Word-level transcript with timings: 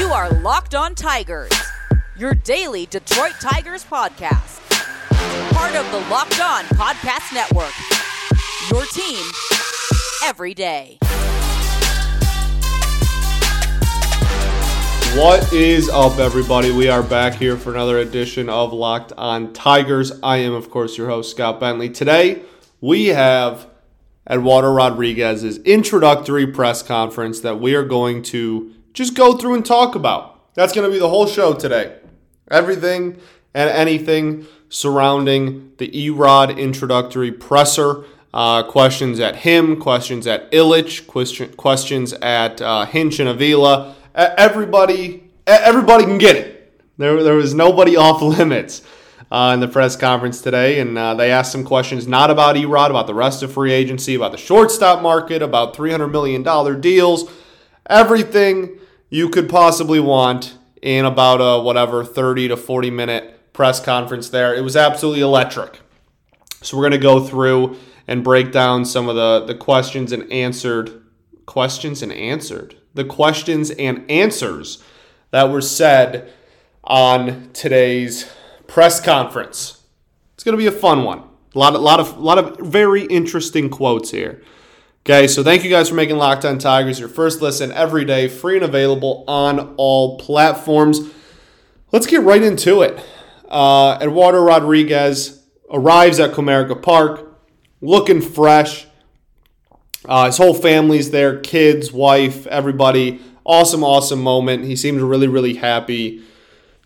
You 0.00 0.14
are 0.14 0.30
Locked 0.30 0.74
On 0.74 0.94
Tigers, 0.94 1.52
your 2.16 2.32
daily 2.32 2.86
Detroit 2.86 3.34
Tigers 3.38 3.84
podcast. 3.84 4.58
Part 5.52 5.76
of 5.76 5.84
the 5.92 5.98
Locked 6.08 6.40
On 6.40 6.64
Podcast 6.64 7.34
Network. 7.34 7.74
Your 8.70 8.86
team 8.86 9.22
every 10.24 10.54
day. 10.54 10.96
What 15.18 15.52
is 15.52 15.90
up, 15.90 16.18
everybody? 16.18 16.72
We 16.72 16.88
are 16.88 17.02
back 17.02 17.34
here 17.34 17.58
for 17.58 17.74
another 17.74 17.98
edition 17.98 18.48
of 18.48 18.72
Locked 18.72 19.12
On 19.18 19.52
Tigers. 19.52 20.18
I 20.22 20.38
am, 20.38 20.54
of 20.54 20.70
course, 20.70 20.96
your 20.96 21.10
host, 21.10 21.32
Scott 21.32 21.60
Bentley. 21.60 21.90
Today, 21.90 22.40
we 22.80 23.08
have 23.08 23.66
Eduardo 24.28 24.72
Rodriguez's 24.72 25.58
introductory 25.58 26.46
press 26.46 26.82
conference 26.82 27.40
that 27.40 27.60
we 27.60 27.74
are 27.74 27.84
going 27.84 28.22
to 28.22 28.72
just 28.92 29.14
go 29.14 29.36
through 29.36 29.54
and 29.54 29.64
talk 29.64 29.94
about. 29.94 30.54
That's 30.54 30.72
going 30.72 30.86
to 30.86 30.92
be 30.92 30.98
the 30.98 31.08
whole 31.08 31.26
show 31.26 31.54
today. 31.54 31.96
Everything 32.50 33.18
and 33.54 33.70
anything 33.70 34.46
surrounding 34.68 35.72
the 35.78 35.88
Erod 35.88 36.56
introductory 36.56 37.32
presser. 37.32 38.04
Uh, 38.32 38.62
questions 38.62 39.18
at 39.18 39.36
him, 39.36 39.80
questions 39.80 40.24
at 40.24 40.52
Ilitch, 40.52 41.08
question, 41.08 41.52
questions 41.54 42.12
at 42.12 42.62
uh, 42.62 42.84
Hinch 42.84 43.18
and 43.18 43.28
Avila. 43.28 43.96
Everybody, 44.14 45.24
everybody 45.48 46.04
can 46.04 46.18
get 46.18 46.36
it. 46.36 46.80
There, 46.96 47.24
there 47.24 47.34
was 47.34 47.54
nobody 47.54 47.96
off 47.96 48.22
limits 48.22 48.82
uh, 49.32 49.50
in 49.54 49.60
the 49.60 49.66
press 49.66 49.96
conference 49.96 50.42
today, 50.42 50.80
and 50.80 50.96
uh, 50.96 51.14
they 51.14 51.32
asked 51.32 51.50
some 51.50 51.64
questions 51.64 52.06
not 52.06 52.30
about 52.30 52.54
Erod, 52.54 52.90
about 52.90 53.08
the 53.08 53.14
rest 53.14 53.42
of 53.42 53.52
free 53.52 53.72
agency, 53.72 54.14
about 54.14 54.30
the 54.30 54.38
shortstop 54.38 55.02
market, 55.02 55.42
about 55.42 55.74
$300 55.74 56.10
million 56.10 56.80
deals, 56.80 57.30
everything 57.88 58.78
you 59.10 59.28
could 59.28 59.48
possibly 59.48 60.00
want 60.00 60.56
in 60.80 61.04
about 61.04 61.38
a 61.38 61.62
whatever 61.62 62.04
30 62.04 62.48
to 62.48 62.56
40 62.56 62.90
minute 62.90 63.52
press 63.52 63.80
conference 63.80 64.30
there. 64.30 64.54
It 64.54 64.62
was 64.62 64.76
absolutely 64.76 65.20
electric. 65.20 65.80
So 66.62 66.76
we're 66.76 66.84
going 66.84 66.92
to 66.92 66.98
go 66.98 67.24
through 67.24 67.76
and 68.06 68.24
break 68.24 68.52
down 68.52 68.84
some 68.84 69.08
of 69.08 69.16
the, 69.16 69.44
the 69.46 69.54
questions 69.54 70.12
and 70.12 70.30
answered 70.32 71.02
questions 71.46 72.02
and 72.02 72.12
answered 72.12 72.76
the 72.94 73.04
questions 73.04 73.70
and 73.70 74.08
answers 74.10 74.82
that 75.30 75.50
were 75.50 75.60
said 75.60 76.32
on 76.84 77.50
today's 77.52 78.30
press 78.66 79.00
conference. 79.00 79.82
It's 80.34 80.44
going 80.44 80.56
to 80.56 80.58
be 80.58 80.66
a 80.66 80.72
fun 80.72 81.04
one. 81.04 81.22
A 81.54 81.58
lot, 81.58 81.74
a 81.74 81.78
lot 81.78 82.00
of, 82.00 82.16
a 82.16 82.20
lot 82.20 82.38
of 82.38 82.58
very 82.58 83.02
interesting 83.02 83.68
quotes 83.68 84.10
here. 84.10 84.42
Okay, 85.06 85.28
so 85.28 85.42
thank 85.42 85.64
you 85.64 85.70
guys 85.70 85.88
for 85.88 85.94
making 85.94 86.18
Locked 86.18 86.44
On 86.44 86.58
Tigers 86.58 87.00
your 87.00 87.08
first 87.08 87.40
listen 87.40 87.72
every 87.72 88.04
day, 88.04 88.28
free 88.28 88.56
and 88.56 88.64
available 88.64 89.24
on 89.26 89.74
all 89.78 90.18
platforms. 90.18 91.00
Let's 91.90 92.06
get 92.06 92.20
right 92.20 92.42
into 92.42 92.82
it. 92.82 93.02
Uh, 93.48 93.96
Eduardo 94.02 94.42
Rodriguez 94.42 95.42
arrives 95.72 96.20
at 96.20 96.32
Comerica 96.32 96.80
Park 96.82 97.40
looking 97.80 98.20
fresh. 98.20 98.86
Uh, 100.04 100.26
his 100.26 100.36
whole 100.36 100.52
family's 100.52 101.10
there 101.10 101.40
kids, 101.40 101.90
wife, 101.90 102.46
everybody. 102.48 103.22
Awesome, 103.42 103.82
awesome 103.82 104.20
moment. 104.20 104.64
He 104.66 104.76
seems 104.76 105.00
really, 105.00 105.28
really 105.28 105.54
happy 105.54 106.22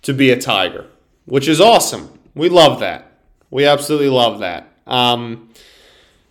to 0.02 0.14
be 0.14 0.30
a 0.30 0.40
Tiger, 0.40 0.86
which 1.24 1.48
is 1.48 1.60
awesome. 1.60 2.16
We 2.32 2.48
love 2.48 2.78
that. 2.78 3.10
We 3.50 3.66
absolutely 3.66 4.08
love 4.08 4.38
that. 4.38 4.68
Um, 4.86 5.50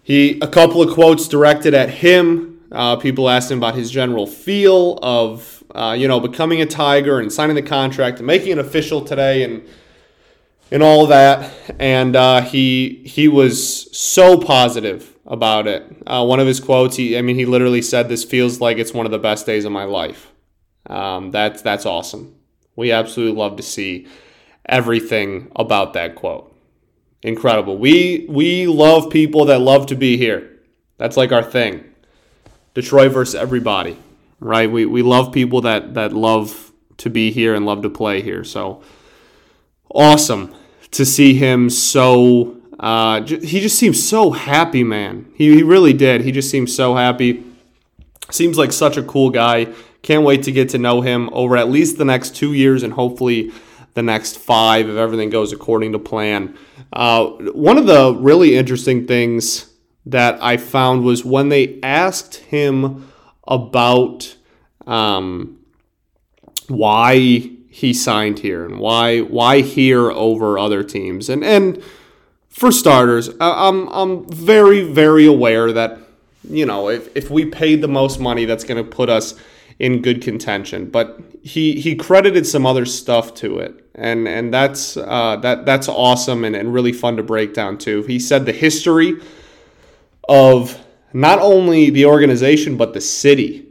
he 0.04 0.38
a 0.42 0.48
couple 0.48 0.82
of 0.82 0.94
quotes 0.94 1.28
directed 1.28 1.74
at 1.74 1.90
him. 1.90 2.62
Uh, 2.72 2.98
people 2.98 3.30
asked 3.30 3.50
him 3.50 3.58
about 3.58 3.76
his 3.76 3.90
general 3.90 4.28
feel 4.28 5.00
of 5.02 5.64
uh, 5.74 5.96
you 5.98 6.08
know 6.08 6.20
becoming 6.20 6.62
a 6.62 6.66
Tiger 6.66 7.20
and 7.20 7.32
signing 7.32 7.56
the 7.56 7.62
contract 7.62 8.18
and 8.20 8.28
making 8.28 8.52
it 8.52 8.58
official 8.58 9.02
today 9.02 9.44
and 9.44 9.66
and 10.72 10.84
all 10.84 11.08
that. 11.08 11.54
And 11.80 12.16
uh, 12.16 12.42
he 12.42 13.02
he 13.06 13.28
was 13.28 13.96
so 13.98 14.38
positive 14.38 15.16
about 15.26 15.68
it. 15.68 15.84
Uh, 16.06 16.26
one 16.26 16.40
of 16.40 16.48
his 16.48 16.60
quotes, 16.60 16.98
he 16.98 17.18
I 17.18 17.22
mean, 17.22 17.38
he 17.38 17.46
literally 17.46 17.82
said, 17.82 18.10
"This 18.10 18.24
feels 18.24 18.60
like 18.60 18.78
it's 18.78 18.94
one 18.94 19.06
of 19.06 19.12
the 19.12 19.20
best 19.20 19.46
days 19.46 19.64
of 19.66 19.72
my 19.72 19.86
life." 19.86 20.32
Um, 20.88 21.32
that's 21.32 21.62
that's 21.62 21.86
awesome. 21.86 22.36
We 22.76 22.92
absolutely 22.92 23.40
love 23.40 23.56
to 23.58 23.64
see 23.64 24.08
everything 24.66 25.52
about 25.56 25.94
that 25.94 26.16
quote. 26.16 26.53
Incredible. 27.24 27.78
We 27.78 28.26
we 28.28 28.68
love 28.68 29.10
people 29.10 29.46
that 29.46 29.60
love 29.60 29.86
to 29.88 29.96
be 29.96 30.18
here. 30.18 30.60
That's 30.98 31.16
like 31.16 31.32
our 31.32 31.44
thing. 31.44 31.86
Detroit 32.74 33.14
versus 33.14 33.36
everybody, 33.36 33.98
right? 34.42 34.70
We 34.70 34.86
we 34.86 35.02
love 35.02 35.32
people 35.32 35.62
that 35.62 35.94
that 35.94 36.12
love 36.12 36.72
to 36.98 37.10
be 37.10 37.32
here 37.32 37.56
and 37.56 37.66
love 37.66 37.82
to 37.84 37.90
play 37.90 38.22
here. 38.22 38.44
So 38.44 38.84
awesome 39.90 40.54
to 40.92 41.06
see 41.06 41.34
him 41.34 41.70
so. 41.70 42.58
Uh, 42.78 43.22
he 43.26 43.62
just 43.62 43.80
seems 43.80 44.06
so 44.06 44.32
happy, 44.32 44.84
man. 44.84 45.32
He, 45.36 45.56
he 45.56 45.64
really 45.64 45.94
did. 45.94 46.22
He 46.22 46.34
just 46.34 46.50
seems 46.50 46.76
so 46.76 46.96
happy. 46.96 47.44
Seems 48.30 48.58
like 48.58 48.74
such 48.74 48.98
a 48.98 49.04
cool 49.04 49.30
guy. 49.30 49.74
Can't 50.02 50.26
wait 50.26 50.44
to 50.44 50.52
get 50.52 50.70
to 50.70 50.78
know 50.78 51.00
him 51.00 51.30
over 51.32 51.56
at 51.56 51.70
least 51.70 51.98
the 51.98 52.04
next 52.04 52.36
two 52.36 52.52
years 52.52 52.84
and 52.84 52.92
hopefully 52.92 53.54
the 53.94 54.04
next 54.04 54.38
five 54.38 54.90
if 54.90 54.96
everything 54.96 55.30
goes 55.30 55.52
according 55.54 55.92
to 55.92 56.00
plan. 56.00 56.58
Uh, 56.92 57.26
one 57.54 57.78
of 57.78 57.86
the 57.86 58.16
really 58.16 58.56
interesting 58.56 59.08
things 59.08 59.72
that 60.06 60.38
I 60.42 60.58
found 60.58 61.04
was 61.04 61.24
when 61.24 61.50
they 61.50 61.80
asked 61.82 62.36
him 62.36 63.12
about 63.48 64.36
um, 64.86 65.60
why 66.68 67.50
he 67.70 67.94
signed 67.94 68.40
here 68.40 68.66
and 68.66 68.80
why 68.80 69.20
why 69.22 69.62
here 69.62 70.12
over 70.12 70.60
other 70.60 70.84
teams 70.84 71.28
and 71.28 71.44
and 71.44 71.82
for 72.48 72.72
starters 72.72 73.30
I'm 73.42 73.88
I'm 73.88 74.30
very 74.30 74.82
very 74.82 75.26
aware 75.26 75.72
that 75.72 75.98
you 76.48 76.68
know 76.68 76.90
if, 76.90 77.16
if 77.18 77.32
we 77.32 77.46
paid 77.46 77.82
the 77.82 77.88
most 77.88 78.20
money 78.20 78.46
that's 78.46 78.64
going 78.64 78.84
to 78.84 78.90
put 78.90 79.10
us 79.10 79.34
in 79.80 80.02
good 80.02 80.22
contention 80.22 80.90
but 80.90 81.20
he 81.42 81.80
he 81.80 81.96
credited 81.96 82.46
some 82.46 82.66
other 82.66 82.86
stuff 82.86 83.34
to 83.34 83.60
it 83.60 83.88
and 83.96 84.28
and 84.28 84.54
that's 84.54 84.98
uh, 84.98 85.38
that 85.42 85.66
that's 85.66 85.88
awesome 85.88 86.44
and, 86.44 86.56
and 86.56 86.74
really 86.74 86.94
fun 86.94 87.18
to 87.18 87.24
break 87.24 87.54
down 87.54 87.78
too 87.78 88.04
he 88.04 88.20
said 88.20 88.46
the 88.46 88.52
history 88.52 89.20
of 90.30 90.80
not 91.14 91.40
only 91.40 91.90
the 91.90 92.06
organization 92.06 92.78
but 92.78 92.94
the 92.94 93.02
city 93.02 93.68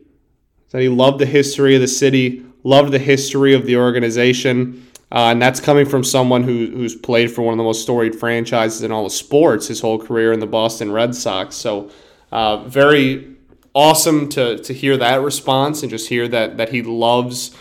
that 0.73 0.81
he 0.81 0.89
loved 0.89 1.19
the 1.19 1.27
history 1.27 1.75
of 1.75 1.81
the 1.81 1.89
city 1.89 2.45
loved 2.65 2.93
the 2.93 2.99
history 2.99 3.55
of 3.55 3.67
the 3.67 3.77
organization. 3.77 4.87
Uh, 5.11 5.29
and 5.31 5.43
that's 5.43 5.61
coming 5.61 5.85
from 5.87 6.03
someone 6.03 6.43
who, 6.43 6.67
who's 6.69 6.95
played 6.97 7.31
for 7.31 7.43
one 7.43 7.53
of 7.53 7.59
the 7.59 7.65
most 7.65 7.83
storied 7.83 8.17
franchises 8.19 8.83
in 8.83 8.91
all 8.91 9.05
of 9.05 9.13
sports 9.13 9.69
his 9.69 9.81
whole 9.81 9.99
career 9.99 10.33
in 10.33 10.41
the 10.41 10.47
Boston 10.47 10.91
Red 10.91 11.15
Sox. 11.15 11.55
So, 11.55 11.91
uh, 12.31 12.65
very 12.65 13.37
awesome 13.75 14.29
to, 14.31 14.59
to 14.59 14.73
hear 14.73 14.97
that 14.97 15.23
response 15.23 15.83
and 15.83 15.91
just 15.91 16.09
hear 16.09 16.29
that 16.29 16.57
that 16.59 16.71
he 16.71 16.83
loves, 16.83 17.57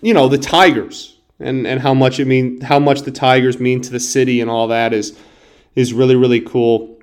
you 0.00 0.14
know, 0.14 0.28
the 0.28 0.38
Tigers 0.38 1.16
and, 1.38 1.66
and 1.66 1.80
how 1.80 1.94
much 1.94 2.20
it 2.20 2.26
mean 2.26 2.60
how 2.60 2.78
much 2.78 3.02
the 3.02 3.10
Tigers 3.10 3.58
mean 3.58 3.80
to 3.82 3.90
the 3.90 4.00
city 4.00 4.40
and 4.40 4.50
all 4.50 4.68
that 4.68 4.92
is 4.92 5.18
is 5.74 5.92
really 5.92 6.16
really 6.16 6.40
cool. 6.40 6.96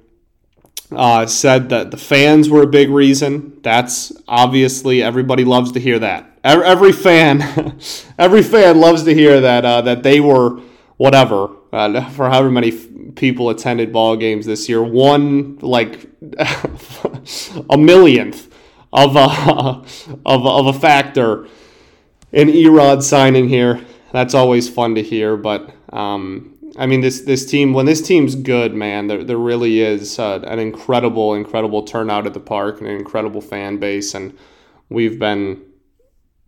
Uh, 0.90 1.26
said 1.26 1.68
that 1.68 1.92
the 1.92 1.98
fans 1.98 2.50
were 2.50 2.62
a 2.64 2.68
big 2.68 2.90
reason. 2.90 3.60
That's 3.62 4.14
obviously 4.26 5.04
everybody 5.04 5.44
loves 5.44 5.74
to 5.74 5.82
hear 5.82 6.00
that 6.00 6.38
every 6.48 6.92
fan, 6.92 7.42
every 8.20 8.44
fan 8.44 8.80
loves 8.80 9.04
to 9.04 9.14
hear 9.14 9.42
that 9.42 9.66
uh, 9.66 9.82
that 9.82 10.04
they 10.04 10.20
were 10.20 10.62
whatever 10.98 11.50
uh, 11.72 12.10
for 12.10 12.30
however 12.30 12.50
many 12.50 12.72
people 12.72 13.50
attended 13.50 13.92
ball 13.92 14.16
games 14.16 14.46
this 14.46 14.70
year. 14.70 14.82
One 14.82 15.58
like 15.60 16.08
a 17.70 17.78
millionth 17.78 18.54
of 18.94 19.16
a 19.16 19.22
of, 20.26 20.46
of 20.46 20.68
a 20.68 20.74
factor 20.74 21.48
in 22.32 22.48
Erod 22.50 23.04
signing 23.04 23.50
here. 23.50 23.82
That's 24.12 24.34
always 24.34 24.70
fun 24.70 24.96
to 24.96 25.04
hear, 25.04 25.36
but 25.36 25.74
um, 25.92 26.58
I 26.78 26.86
mean 26.86 27.02
this 27.02 27.22
this 27.22 27.46
team 27.46 27.74
when 27.74 27.86
this 27.86 28.02
team's 28.02 28.36
good, 28.36 28.74
man, 28.74 29.08
there, 29.08 29.24
there 29.24 29.38
really 29.38 29.82
is 29.82 30.20
uh, 30.20 30.40
an 30.44 30.60
incredible 30.60 31.34
incredible 31.34 31.84
turnout 31.84 32.26
at 32.26 32.34
the 32.34 32.40
park 32.40 32.80
and 32.80 32.90
an 32.90 32.98
incredible 32.98 33.42
fan 33.42 33.78
base, 33.78 34.14
and 34.14 34.38
we've 34.90 35.20
been 35.20 35.62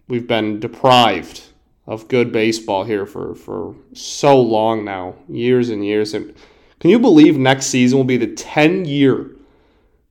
we've 0.08 0.28
been 0.28 0.60
deprived 0.60 1.44
of 1.90 2.08
good 2.08 2.32
baseball 2.32 2.84
here 2.84 3.08
for, 3.08 3.34
for 3.34 3.74
so 3.94 4.40
long 4.40 4.86
now, 4.86 5.16
years 5.28 5.70
and 5.70 5.84
years. 5.84 6.14
And 6.14 6.36
can 6.80 6.92
you 6.92 7.00
believe 7.00 7.36
next 7.36 7.66
season 7.66 7.98
will 7.98 8.06
be 8.06 8.16
the 8.16 8.28
10 8.28 8.86
year, 8.86 9.32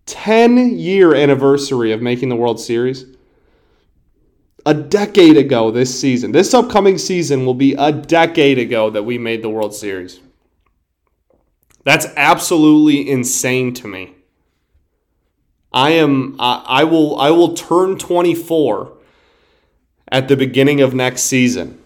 10 0.07 0.77
year 0.77 1.15
anniversary 1.15 1.93
of 1.93 2.03
making 2.03 2.31
the 2.31 2.37
World 2.37 2.59
Series? 2.59 3.07
A 4.67 4.75
decade 4.75 5.37
ago 5.37 5.71
this 5.71 5.99
season, 5.99 6.33
this 6.33 6.53
upcoming 6.53 6.99
season 6.99 7.47
will 7.47 7.55
be 7.55 7.75
a 7.75 7.93
decade 7.93 8.59
ago 8.59 8.91
that 8.91 9.05
we 9.05 9.17
made 9.17 9.43
the 9.43 9.49
World 9.49 9.73
Series. 9.73 10.19
That's 11.85 12.07
absolutely 12.17 13.09
insane 13.09 13.73
to 13.75 13.87
me. 13.87 14.17
I 15.73 15.91
am 15.91 16.35
I 16.41 16.65
I 16.67 16.85
will 16.85 17.17
I 17.21 17.31
will 17.31 17.55
turn 17.55 17.99
24 17.99 18.98
at 20.11 20.29
the 20.29 20.37
beginning 20.37 20.81
of 20.81 20.95
next 20.95 21.23
season. 21.23 21.83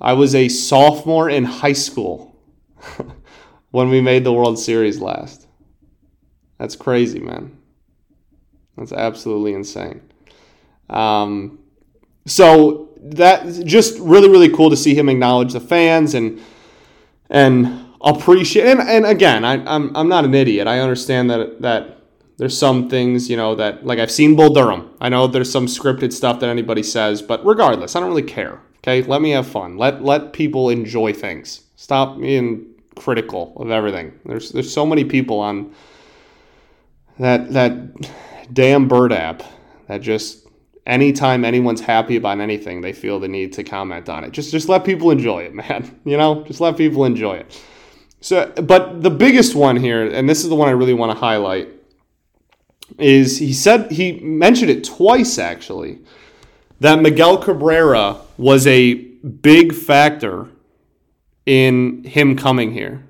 I 0.00 0.12
was 0.12 0.34
a 0.34 0.48
sophomore 0.48 1.30
in 1.30 1.44
high 1.44 1.72
school 1.72 2.36
when 3.70 3.88
we 3.88 4.00
made 4.00 4.24
the 4.24 4.32
World 4.32 4.58
Series 4.58 5.00
last. 5.00 5.46
That's 6.58 6.76
crazy, 6.76 7.20
man. 7.20 7.56
That's 8.76 8.92
absolutely 8.92 9.54
insane. 9.54 10.02
Um, 10.90 11.58
so 12.26 12.86
that 13.02 13.64
just 13.64 13.98
really 14.00 14.28
really 14.28 14.48
cool 14.48 14.70
to 14.70 14.76
see 14.76 14.94
him 14.94 15.08
acknowledge 15.08 15.52
the 15.52 15.60
fans 15.60 16.14
and 16.14 16.40
and 17.30 17.86
appreciate 18.00 18.66
and, 18.66 18.80
and 18.80 19.06
again 19.06 19.44
I, 19.44 19.64
I'm, 19.64 19.96
I'm 19.96 20.08
not 20.08 20.24
an 20.24 20.34
idiot 20.34 20.66
i 20.66 20.80
understand 20.80 21.30
that 21.30 21.62
that 21.62 22.02
there's 22.38 22.56
some 22.56 22.88
things 22.88 23.30
you 23.30 23.36
know 23.36 23.54
that 23.54 23.84
like 23.84 23.98
i've 23.98 24.10
seen 24.10 24.36
bull 24.36 24.52
durham 24.52 24.90
i 25.00 25.08
know 25.08 25.26
there's 25.26 25.50
some 25.50 25.66
scripted 25.66 26.12
stuff 26.12 26.40
that 26.40 26.48
anybody 26.48 26.82
says 26.82 27.22
but 27.22 27.44
regardless 27.44 27.96
i 27.96 28.00
don't 28.00 28.08
really 28.08 28.22
care 28.22 28.60
okay 28.78 29.02
let 29.02 29.20
me 29.20 29.30
have 29.30 29.46
fun 29.46 29.76
let 29.76 30.02
let 30.02 30.32
people 30.32 30.70
enjoy 30.70 31.12
things 31.12 31.62
stop 31.76 32.18
being 32.20 32.66
critical 32.94 33.52
of 33.56 33.70
everything 33.70 34.12
there's 34.24 34.50
there's 34.52 34.72
so 34.72 34.86
many 34.86 35.04
people 35.04 35.38
on 35.38 35.72
that 37.18 37.52
that 37.52 37.74
damn 38.52 38.88
bird 38.88 39.12
app 39.12 39.42
that 39.88 40.00
just 40.00 40.46
anytime 40.86 41.44
anyone's 41.44 41.80
happy 41.80 42.16
about 42.16 42.40
anything, 42.40 42.80
they 42.80 42.92
feel 42.92 43.18
the 43.18 43.28
need 43.28 43.52
to 43.54 43.64
comment 43.64 44.08
on 44.08 44.24
it. 44.24 44.30
Just 44.30 44.50
just 44.50 44.68
let 44.68 44.84
people 44.84 45.10
enjoy 45.10 45.42
it, 45.42 45.54
man. 45.62 46.00
You 46.04 46.16
know, 46.16 46.44
just 46.44 46.60
let 46.60 46.76
people 46.76 47.04
enjoy 47.04 47.34
it. 47.36 47.62
So, 48.20 48.50
but 48.62 49.02
the 49.02 49.10
biggest 49.10 49.54
one 49.54 49.76
here, 49.76 50.08
and 50.10 50.28
this 50.28 50.42
is 50.42 50.48
the 50.48 50.54
one 50.54 50.68
I 50.68 50.72
really 50.72 50.94
want 50.94 51.12
to 51.12 51.18
highlight, 51.18 51.68
is 52.98 53.38
he 53.38 53.52
said 53.52 53.90
he 53.92 54.20
mentioned 54.20 54.70
it 54.70 54.84
twice 54.84 55.38
actually 55.38 55.98
that 56.80 57.00
Miguel 57.00 57.38
Cabrera 57.38 58.18
was 58.36 58.66
a 58.66 58.94
big 58.94 59.74
factor 59.74 60.48
in 61.44 62.04
him 62.04 62.36
coming 62.36 62.72
here. 62.72 63.04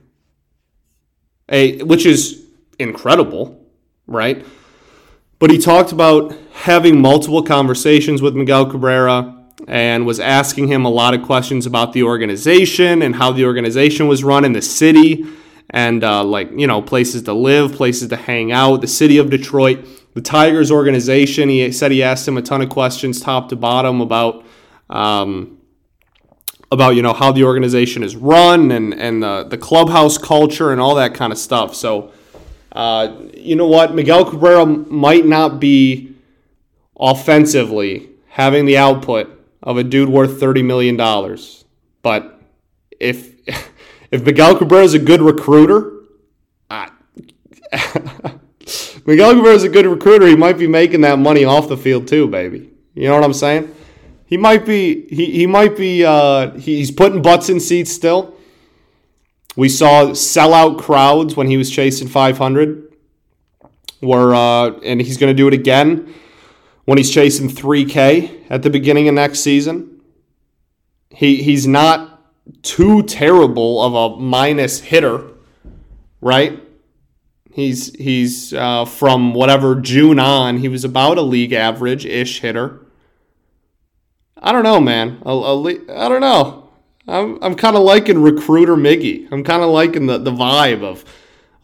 A 1.49 1.83
which 1.83 2.07
is 2.07 2.45
incredible, 2.79 3.65
right? 4.07 4.45
But 5.39 5.51
he 5.51 5.59
talked 5.59 5.93
about 5.93 6.35
having 6.53 7.01
multiple 7.01 7.43
conversations 7.43 8.23
with 8.23 8.35
Miguel 8.35 8.71
Cabrera 8.71 9.35
and 9.69 10.07
was 10.07 10.21
asking 10.21 10.69
him 10.69 10.85
a 10.85 10.91
lot 10.91 11.15
of 11.15 11.23
questions 11.23 11.67
about 11.67 11.93
the 11.93 12.03
organization 12.03 13.03
and 13.03 13.17
how 13.17 13.33
the 13.33 13.45
organization 13.45 14.07
was 14.07 14.23
run 14.23 14.45
in 14.45 14.53
the 14.53 14.63
city 14.63 15.27
and 15.71 16.05
uh, 16.05 16.23
like 16.25 16.51
you 16.57 16.67
know 16.67 16.83
places 16.83 17.23
to 17.23 17.33
live 17.33 17.73
places 17.73 18.09
to 18.09 18.17
hang 18.17 18.53
out 18.53 18.81
the 18.81 18.87
city 18.87 19.19
of 19.19 19.31
detroit 19.31 19.85
the 20.15 20.21
tigers 20.21 20.71
organization 20.71 21.49
he 21.49 21.71
said 21.73 21.91
he 21.91 22.03
asked 22.03 22.27
him 22.27 22.37
a 22.37 22.43
ton 22.43 22.63
of 22.63 22.69
questions 22.69 23.21
top 23.21 23.49
to 23.49 23.57
bottom 23.57 24.01
about 24.01 24.45
um, 24.91 25.59
about 26.71 26.91
you 26.91 27.03
know 27.03 27.13
how 27.13 27.33
the 27.33 27.45
organization 27.45 28.03
is 28.03 28.17
run 28.17 28.71
and 28.71 28.95
and 28.95 29.23
the, 29.23 29.45
the 29.45 29.59
clubhouse 29.59 30.19
culture 30.19 30.73
and 30.73 30.81
all 30.81 30.95
that 30.95 31.15
kind 31.15 31.33
of 31.33 31.39
stuff 31.39 31.75
so 31.75 32.13
uh, 32.77 33.11
you 33.33 33.57
know 33.57 33.67
what? 33.67 33.95
Miguel 33.95 34.27
Cabrera 34.27 34.67
might 34.67 35.25
not 35.25 35.59
be 35.59 36.15
offensively 37.01 38.11
having 38.29 38.67
the 38.67 38.77
output 38.77 39.31
of 39.63 39.79
a 39.79 39.83
dude 39.83 40.11
worth 40.11 40.39
$30 40.39 40.63
million. 40.63 40.95
But 42.03 42.39
if 43.01 43.36
if 44.11 44.25
Miguel 44.25 44.57
Cabrera 44.57 44.85
is 44.85 44.95
a 44.95 44.99
good 44.99 45.21
recruiter, 45.21 45.93
uh, 46.71 46.89
Miguel 49.07 49.35
Cabrera 49.35 49.55
is 49.55 49.65
a 49.65 49.69
good 49.69 49.87
recruiter, 49.87 50.27
he 50.27 50.37
might 50.37 50.59
be 50.59 50.67
making 50.67 51.03
that 51.03 51.19
money 51.19 51.45
off 51.45 51.69
the 51.69 51.77
field 51.77 52.09
too, 52.09 52.29
baby. 52.29 52.71
You 52.95 53.09
know 53.09 53.15
what 53.15 53.25
I'm 53.25 53.33
saying? 53.33 53.75
He 54.27 54.37
might 54.37 54.67
be 54.67 55.07
he, 55.09 55.27
he 55.27 55.47
might 55.47 55.77
be 55.77 56.05
uh, 56.05 56.53
he's 56.53 56.91
putting 56.91 57.23
butts 57.23 57.49
in 57.49 57.61
seats 57.61 57.93
still. 57.93 58.35
We 59.55 59.69
saw 59.69 60.07
sellout 60.11 60.79
crowds 60.79 61.37
when 61.37 61.47
he 61.47 61.57
was 61.57 61.71
chasing 61.71 62.09
500. 62.09 62.93
Were 64.03 64.35
uh, 64.35 64.79
and 64.81 65.01
he's 65.01 65.17
going 65.17 65.35
to 65.35 65.37
do 65.37 65.49
it 65.49 65.55
again 65.55 66.13
when 66.85 66.99
he's 66.99 67.11
chasing 67.11 67.49
3K 67.49 68.47
at 68.51 68.63
the 68.63 68.71
beginning 68.71 69.09
of 69.09 69.15
next 69.15 69.41
season. 69.41 70.03
He 71.11 71.43
he's 71.43 71.67
not 71.67 72.16
too 72.63 73.03
terrible 73.03 73.83
of 73.83 73.95
a 73.95 74.21
minus 74.21 74.81
hitter, 74.81 75.23
right? 76.21 76.63
He's 77.53 77.95
he's 77.95 78.53
uh, 78.53 78.85
from 78.85 79.33
whatever 79.33 79.75
June 79.77 80.19
on, 80.19 80.59
he 80.59 80.69
was 80.69 80.85
about 80.85 81.19
a 81.19 81.23
league 81.23 81.53
average 81.53 82.05
ish 82.05 82.41
hitter. 82.41 82.87
I 84.37 84.53
don't 84.53 84.65
know, 84.65 84.81
man. 84.81 85.23
I 85.25 85.31
I 85.31 86.09
don't 86.09 86.21
know. 86.21 86.69
I'm, 87.09 87.39
I'm 87.41 87.55
kind 87.55 87.77
of 87.77 87.83
liking 87.83 88.21
recruiter 88.21 88.75
Miggy. 88.77 89.29
I'm 89.31 89.45
kind 89.45 89.63
of 89.63 89.71
liking 89.71 90.07
the, 90.07 90.19
the 90.19 90.33
vibe 90.33 90.83
of 90.83 91.05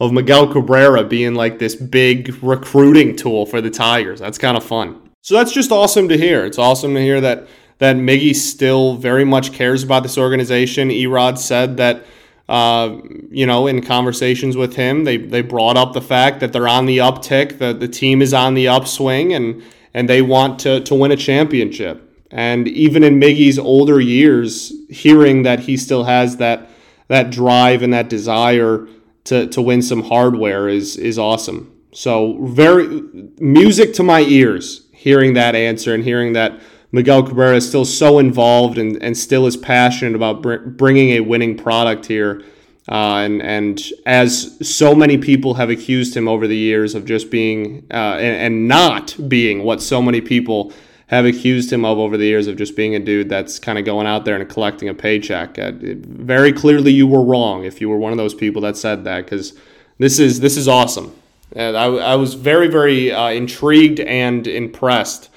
of 0.01 0.13
Miguel 0.13 0.53
Cabrera 0.53 1.05
being 1.05 1.35
like 1.35 1.59
this 1.59 1.77
big 1.77 2.43
recruiting 2.43 3.15
tool 3.15 3.47
for 3.47 3.61
the 3.61 3.71
Tigers. 3.71 4.19
That's 4.19 4.39
kind 4.39 4.57
of 4.57 4.65
fun. 4.65 5.11
So 5.21 5.35
that's 5.37 5.53
just 5.53 5.71
awesome 5.71 6.09
to 6.09 6.19
hear. 6.19 6.45
It's 6.45 6.59
awesome 6.59 6.95
to 6.95 7.01
hear 7.01 7.21
that 7.21 7.47
that 7.83 7.97
Miggy 7.97 8.33
still 8.33 8.95
very 8.95 9.25
much 9.25 9.53
cares 9.53 9.83
about 9.83 10.05
this 10.05 10.17
organization. 10.17 10.89
Erod 10.89 11.37
said 11.37 11.79
that 11.79 12.05
uh, 12.49 12.97
you 13.29 13.45
know, 13.45 13.67
in 13.67 13.83
conversations 13.83 14.57
with 14.57 14.77
him, 14.77 15.03
they 15.03 15.17
they 15.17 15.43
brought 15.43 15.77
up 15.77 15.93
the 15.93 16.01
fact 16.01 16.39
that 16.39 16.53
they're 16.53 16.69
on 16.69 16.87
the 16.87 16.99
uptick, 16.99 17.59
that 17.59 17.81
the 17.81 17.89
team 17.89 18.23
is 18.23 18.33
on 18.33 18.55
the 18.55 18.69
upswing, 18.69 19.33
and 19.33 19.65
and 19.95 20.09
they 20.09 20.23
want 20.23 20.61
to 20.61 20.81
to 20.83 20.95
win 20.95 21.11
a 21.11 21.17
championship. 21.17 22.09
And 22.31 22.69
even 22.69 23.03
in 23.03 23.19
Miggy's 23.19 23.59
older 23.59 24.01
years, 24.01 24.73
hearing 24.89 25.43
that 25.43 25.61
he 25.61 25.77
still 25.77 26.05
has 26.05 26.37
that 26.37 26.71
that 27.09 27.31
drive 27.31 27.83
and 27.83 27.93
that 27.93 28.09
desire 28.09 28.87
to, 29.25 29.49
to 29.49 29.61
win 29.61 29.83
some 29.83 30.05
hardware 30.05 30.69
is 30.69 30.97
is 30.97 31.19
awesome. 31.19 31.69
So 31.93 32.39
very 32.45 33.03
music 33.41 33.93
to 33.95 34.05
my 34.05 34.21
ears 34.21 34.87
hearing 34.93 35.35
that 35.35 35.57
answer 35.57 35.93
and 35.93 36.05
hearing 36.05 36.33
that 36.35 36.61
Miguel 36.93 37.23
Cabrera 37.23 37.57
is 37.57 37.67
still 37.67 37.87
so 37.87 38.19
involved 38.19 38.77
and, 38.77 39.03
and 39.03 39.17
still 39.17 39.47
is 39.47 39.57
passionate 39.57 40.15
about 40.15 40.43
br- 40.43 40.57
bringing 40.57 41.11
a 41.11 41.21
winning 41.21 41.57
product 41.57 42.07
here. 42.07 42.43
Uh, 42.89 43.19
and 43.19 43.41
and 43.43 43.81
as 44.07 44.59
so 44.61 44.95
many 44.95 45.17
people 45.17 45.55
have 45.55 45.71
accused 45.71 46.17
him 46.17 46.27
over 46.27 46.49
the 46.49 46.57
years 46.57 46.95
of 46.95 47.05
just 47.05 47.31
being 47.31 47.87
uh, 47.93 48.17
and, 48.19 48.37
and 48.37 48.69
not 48.69 49.17
being 49.29 49.63
what 49.63 49.81
so 49.81 50.03
many 50.03 50.21
people 50.21 50.73
have 51.07 51.25
accused 51.25 51.73
him 51.73 51.85
of 51.85 51.99
over 51.99 52.17
the 52.17 52.25
years 52.25 52.47
of 52.49 52.57
just 52.57 52.75
being 52.75 52.95
a 52.97 52.99
dude 52.99 53.29
that's 53.29 53.59
kind 53.59 53.79
of 53.79 53.85
going 53.85 54.07
out 54.07 54.25
there 54.25 54.35
and 54.35 54.49
collecting 54.49 54.89
a 54.89 54.95
paycheck. 54.95 55.59
Uh, 55.59 55.71
very 55.75 56.53
clearly, 56.53 56.91
you 56.91 57.07
were 57.07 57.23
wrong 57.23 57.65
if 57.65 57.81
you 57.81 57.89
were 57.89 57.99
one 57.99 58.13
of 58.13 58.19
those 58.19 58.35
people 58.35 58.63
that 58.63 58.77
said 58.77 59.05
that 59.05 59.25
because 59.25 59.57
this 59.99 60.19
is 60.19 60.41
this 60.41 60.57
is 60.57 60.67
awesome. 60.67 61.15
And 61.55 61.77
I, 61.77 61.85
I 61.85 62.15
was 62.17 62.35
very 62.35 62.67
very 62.67 63.13
uh, 63.13 63.29
intrigued 63.29 64.01
and 64.01 64.45
impressed 64.47 65.31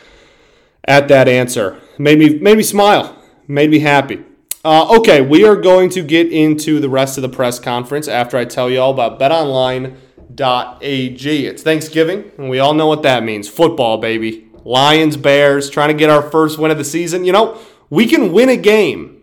at 0.85 1.07
that 1.09 1.27
answer. 1.27 1.81
Made 1.97 2.19
me 2.19 2.39
made 2.39 2.57
me 2.57 2.63
smile. 2.63 3.21
Made 3.47 3.69
me 3.69 3.79
happy. 3.79 4.23
Uh, 4.63 4.97
okay, 4.97 5.21
we 5.21 5.45
are 5.45 5.55
going 5.55 5.89
to 5.91 6.01
get 6.01 6.31
into 6.31 6.79
the 6.79 6.89
rest 6.89 7.17
of 7.17 7.21
the 7.21 7.29
press 7.29 7.59
conference 7.59 8.07
after 8.07 8.35
I 8.35 8.45
tell 8.45 8.67
you 8.67 8.79
all 8.79 8.89
about 8.91 9.19
BetOnline.ag. 9.19 9.95
It's 11.45 11.61
Thanksgiving, 11.61 12.31
and 12.37 12.49
we 12.49 12.57
all 12.57 12.73
know 12.73 12.87
what 12.87 13.03
that 13.03 13.23
means. 13.23 13.47
Football, 13.47 13.99
baby. 13.99 14.49
Lions, 14.63 15.17
Bears, 15.17 15.69
trying 15.69 15.89
to 15.89 15.93
get 15.93 16.09
our 16.09 16.23
first 16.23 16.57
win 16.57 16.71
of 16.71 16.79
the 16.79 16.83
season. 16.83 17.25
You 17.25 17.33
know, 17.33 17.59
we 17.91 18.07
can 18.07 18.33
win 18.33 18.49
a 18.49 18.57
game 18.57 19.21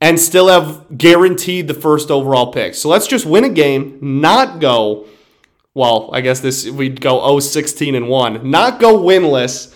and 0.00 0.18
still 0.18 0.48
have 0.48 0.96
guaranteed 0.96 1.68
the 1.68 1.74
first 1.74 2.10
overall 2.10 2.50
pick. 2.50 2.74
So 2.74 2.88
let's 2.88 3.06
just 3.06 3.26
win 3.26 3.44
a 3.44 3.50
game, 3.50 3.98
not 4.00 4.58
go, 4.58 5.06
well, 5.74 6.08
I 6.14 6.22
guess 6.22 6.40
this 6.40 6.68
we'd 6.68 7.02
go 7.02 7.20
0 7.20 7.40
16 7.40 7.94
and 7.94 8.08
1, 8.08 8.50
not 8.50 8.80
go 8.80 8.98
winless 8.98 9.74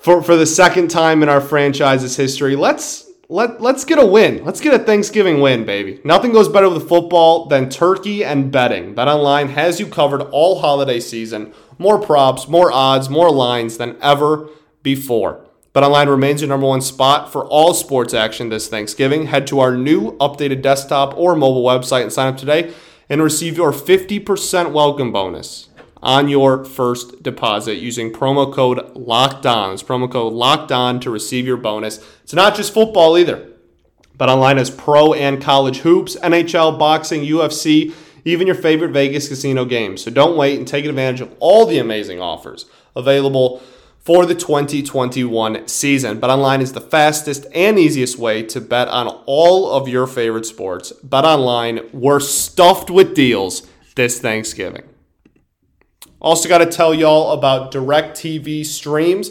for, 0.00 0.22
for 0.22 0.36
the 0.36 0.46
second 0.46 0.88
time 0.88 1.22
in 1.22 1.28
our 1.28 1.40
franchise's 1.40 2.16
history. 2.16 2.56
Let's 2.56 3.08
let, 3.28 3.60
let's 3.60 3.84
get 3.84 4.00
a 4.00 4.06
win. 4.06 4.44
Let's 4.44 4.60
get 4.60 4.74
a 4.74 4.84
Thanksgiving 4.84 5.40
win, 5.40 5.64
baby. 5.64 6.00
Nothing 6.04 6.32
goes 6.32 6.48
better 6.48 6.68
with 6.68 6.88
football 6.88 7.46
than 7.46 7.68
turkey 7.68 8.24
and 8.24 8.50
betting. 8.50 8.94
BetOnline 8.94 9.50
has 9.50 9.78
you 9.78 9.86
covered 9.86 10.22
all 10.22 10.60
holiday 10.60 10.98
season 10.98 11.52
more 11.78 11.98
props, 11.98 12.46
more 12.46 12.70
odds, 12.70 13.08
more 13.08 13.30
lines 13.30 13.78
than 13.78 13.96
ever 14.02 14.50
before. 14.82 15.46
BetOnline 15.74 16.08
remains 16.08 16.42
your 16.42 16.48
number 16.48 16.66
one 16.66 16.82
spot 16.82 17.32
for 17.32 17.46
all 17.46 17.72
sports 17.72 18.12
action 18.12 18.50
this 18.50 18.68
Thanksgiving. 18.68 19.26
Head 19.26 19.46
to 19.46 19.60
our 19.60 19.74
new 19.76 20.16
updated 20.18 20.60
desktop 20.60 21.16
or 21.16 21.34
mobile 21.36 21.64
website 21.64 22.02
and 22.02 22.12
sign 22.12 22.34
up 22.34 22.36
today 22.36 22.74
and 23.08 23.22
receive 23.22 23.56
your 23.56 23.72
50% 23.72 24.72
welcome 24.72 25.10
bonus 25.10 25.69
on 26.02 26.28
your 26.28 26.64
first 26.64 27.22
deposit 27.22 27.76
using 27.76 28.12
promo 28.12 28.52
code 28.52 28.96
locked 28.96 29.46
on. 29.46 29.74
It's 29.74 29.82
promo 29.82 30.10
code 30.10 30.32
locked 30.32 30.72
on 30.72 31.00
to 31.00 31.10
receive 31.10 31.46
your 31.46 31.56
bonus. 31.56 32.04
It's 32.22 32.34
not 32.34 32.54
just 32.54 32.74
football 32.74 33.18
either. 33.18 33.48
BetOnline 34.16 34.58
has 34.58 34.70
pro 34.70 35.14
and 35.14 35.40
college 35.40 35.78
hoops, 35.78 36.16
NHL, 36.16 36.78
boxing, 36.78 37.22
UFC, 37.22 37.94
even 38.24 38.46
your 38.46 38.56
favorite 38.56 38.92
Vegas 38.92 39.28
casino 39.28 39.64
games. 39.64 40.02
So 40.02 40.10
don't 40.10 40.36
wait 40.36 40.58
and 40.58 40.68
take 40.68 40.84
advantage 40.84 41.22
of 41.22 41.34
all 41.40 41.64
the 41.64 41.78
amazing 41.78 42.20
offers 42.20 42.66
available 42.94 43.62
for 43.98 44.26
the 44.26 44.34
2021 44.34 45.68
season. 45.68 46.20
BetOnline 46.20 46.60
is 46.60 46.72
the 46.72 46.80
fastest 46.80 47.46
and 47.54 47.78
easiest 47.78 48.18
way 48.18 48.42
to 48.42 48.60
bet 48.60 48.88
on 48.88 49.08
all 49.26 49.70
of 49.70 49.88
your 49.88 50.06
favorite 50.06 50.46
sports. 50.46 50.92
BetOnline, 51.06 51.92
we're 51.92 52.20
stuffed 52.20 52.90
with 52.90 53.14
deals 53.14 53.66
this 53.94 54.20
Thanksgiving. 54.20 54.89
Also, 56.20 56.48
got 56.48 56.58
to 56.58 56.66
tell 56.66 56.92
y'all 56.92 57.32
about 57.32 57.72
DirecTV 57.72 58.64
streams. 58.66 59.30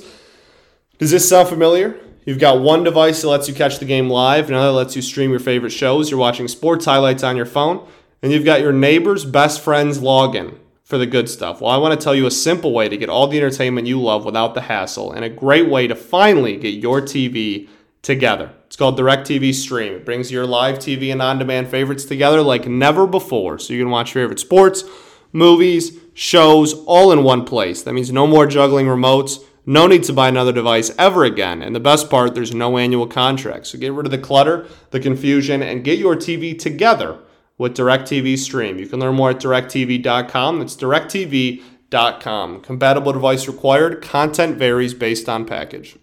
Does 0.98 1.12
this 1.12 1.30
sound 1.30 1.48
familiar? 1.48 2.00
You've 2.26 2.40
got 2.40 2.62
one 2.62 2.84
device 2.84 3.22
that 3.22 3.30
lets 3.30 3.48
you 3.48 3.54
catch 3.54 3.80
the 3.80 3.86
game 3.86 4.10
live, 4.10 4.50
another 4.50 4.72
lets 4.72 4.96
you 4.96 5.02
stream 5.02 5.32
your 5.32 5.40
favorite 5.40 5.72
shows. 5.72 6.12
You're 6.12 6.20
watching 6.20 6.48
sports 6.48 6.86
highlights 6.86 7.24
on 7.24 7.38
your 7.38 7.46
phone, 7.46 7.88
and 8.22 8.32
you've 8.32 8.46
got 8.46 8.62
your 8.62 8.74
neighbor's 8.74 9.26
best 9.26 9.62
friend's 9.62 10.00
login 10.00 10.58
for 10.84 10.98
the 10.98 11.06
good 11.06 11.30
stuff. 11.30 11.62
Well, 11.62 11.72
I 11.72 11.78
want 11.78 12.00
to 12.00 12.04
tell 12.04 12.16
you 12.16 12.26
a 12.26 12.32
simple 12.32 12.74
way 12.74 12.90
to 12.90 12.98
get 12.98 13.10
all 13.10 13.28
the 13.28 13.38
entertainment 13.38 13.88
you 13.88 14.02
love 14.02 14.26
without 14.26 14.56
the 14.56 14.62
hassle, 14.62 15.12
and 15.12 15.24
a 15.24 15.30
great 15.30 15.70
way 15.70 15.88
to 15.88 15.96
finally 15.96 16.58
get 16.58 16.74
your 16.74 17.02
TV 17.02 17.70
together. 18.02 18.52
It's 18.66 18.76
called 18.76 19.00
DirecTV 19.00 19.54
Stream. 19.54 19.94
It 19.94 20.06
brings 20.06 20.32
your 20.32 20.46
live 20.46 20.80
TV 20.80 21.12
and 21.12 21.22
on 21.22 21.40
demand 21.40 21.70
favorites 21.70 22.06
together 22.06 22.42
like 22.42 22.68
never 22.68 23.08
before, 23.08 23.60
so 23.60 23.74
you 23.74 23.84
can 23.84 23.92
watch 23.92 24.14
your 24.14 24.24
favorite 24.24 24.40
sports, 24.40 24.84
movies, 25.32 25.98
shows 26.14 26.74
all 26.86 27.12
in 27.12 27.24
one 27.24 27.46
place. 27.46 27.82
That 27.82 27.94
means 27.94 28.12
no 28.12 28.28
more 28.28 28.48
juggling 28.48 28.88
remotes, 28.88 29.44
no 29.66 29.86
need 29.86 30.04
to 30.06 30.14
buy 30.14 30.30
another 30.30 30.52
device 30.52 30.92
ever 30.98 31.24
again. 31.24 31.62
And 31.62 31.76
the 31.76 31.80
best 31.80 32.10
part, 32.10 32.34
there's 32.34 32.56
no 32.56 32.80
annual 32.80 33.06
contract. 33.06 33.68
So 33.68 33.78
get 33.78 33.94
rid 33.94 34.08
of 34.08 34.12
the 34.12 34.18
clutter, 34.18 34.68
the 34.90 35.00
confusion, 35.00 35.62
and 35.62 35.84
get 35.84 36.00
your 36.00 36.16
TV 36.16 36.58
together 36.58 37.20
with 37.60 37.78
DirecTV 37.78 38.40
Stream. 38.40 38.80
You 38.80 38.88
can 38.88 39.00
learn 39.00 39.14
more 39.14 39.30
at 39.30 39.38
directv.com. 39.38 40.58
That's 40.58 40.76
directv.com. 40.76 42.62
Compatible 42.62 43.14
device 43.14 43.48
required. 43.48 44.02
Content 44.02 44.58
varies 44.58 44.96
based 44.96 45.30
on 45.30 45.46
package. 45.46 45.99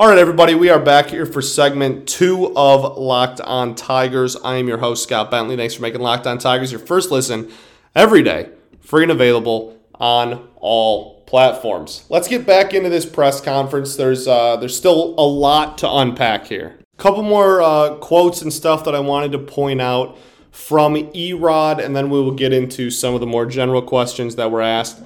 All 0.00 0.08
right, 0.08 0.16
everybody, 0.16 0.54
we 0.54 0.70
are 0.70 0.78
back 0.78 1.08
here 1.08 1.26
for 1.26 1.42
segment 1.42 2.08
two 2.08 2.56
of 2.56 2.96
Locked 2.96 3.38
On 3.42 3.74
Tigers. 3.74 4.34
I 4.34 4.56
am 4.56 4.66
your 4.66 4.78
host, 4.78 5.02
Scott 5.02 5.30
Bentley. 5.30 5.58
Thanks 5.58 5.74
for 5.74 5.82
making 5.82 6.00
Locked 6.00 6.26
On 6.26 6.38
Tigers 6.38 6.72
your 6.72 6.80
first 6.80 7.10
listen 7.10 7.52
every 7.94 8.22
day, 8.22 8.48
free 8.80 9.02
and 9.02 9.12
available 9.12 9.78
on 9.96 10.48
all 10.56 11.20
platforms. 11.24 12.06
Let's 12.08 12.28
get 12.28 12.46
back 12.46 12.72
into 12.72 12.88
this 12.88 13.04
press 13.04 13.42
conference. 13.42 13.96
There's 13.96 14.26
uh, 14.26 14.56
there's 14.56 14.74
still 14.74 15.14
a 15.18 15.26
lot 15.26 15.76
to 15.76 15.90
unpack 15.92 16.46
here. 16.46 16.78
A 16.98 17.02
couple 17.02 17.22
more 17.22 17.60
uh, 17.60 17.96
quotes 17.96 18.40
and 18.40 18.50
stuff 18.50 18.84
that 18.86 18.94
I 18.94 19.00
wanted 19.00 19.32
to 19.32 19.38
point 19.38 19.82
out 19.82 20.16
from 20.50 20.94
Erod, 20.94 21.78
and 21.78 21.94
then 21.94 22.08
we 22.08 22.18
will 22.18 22.32
get 22.32 22.54
into 22.54 22.90
some 22.90 23.12
of 23.12 23.20
the 23.20 23.26
more 23.26 23.44
general 23.44 23.82
questions 23.82 24.36
that 24.36 24.50
were 24.50 24.62
asked 24.62 25.02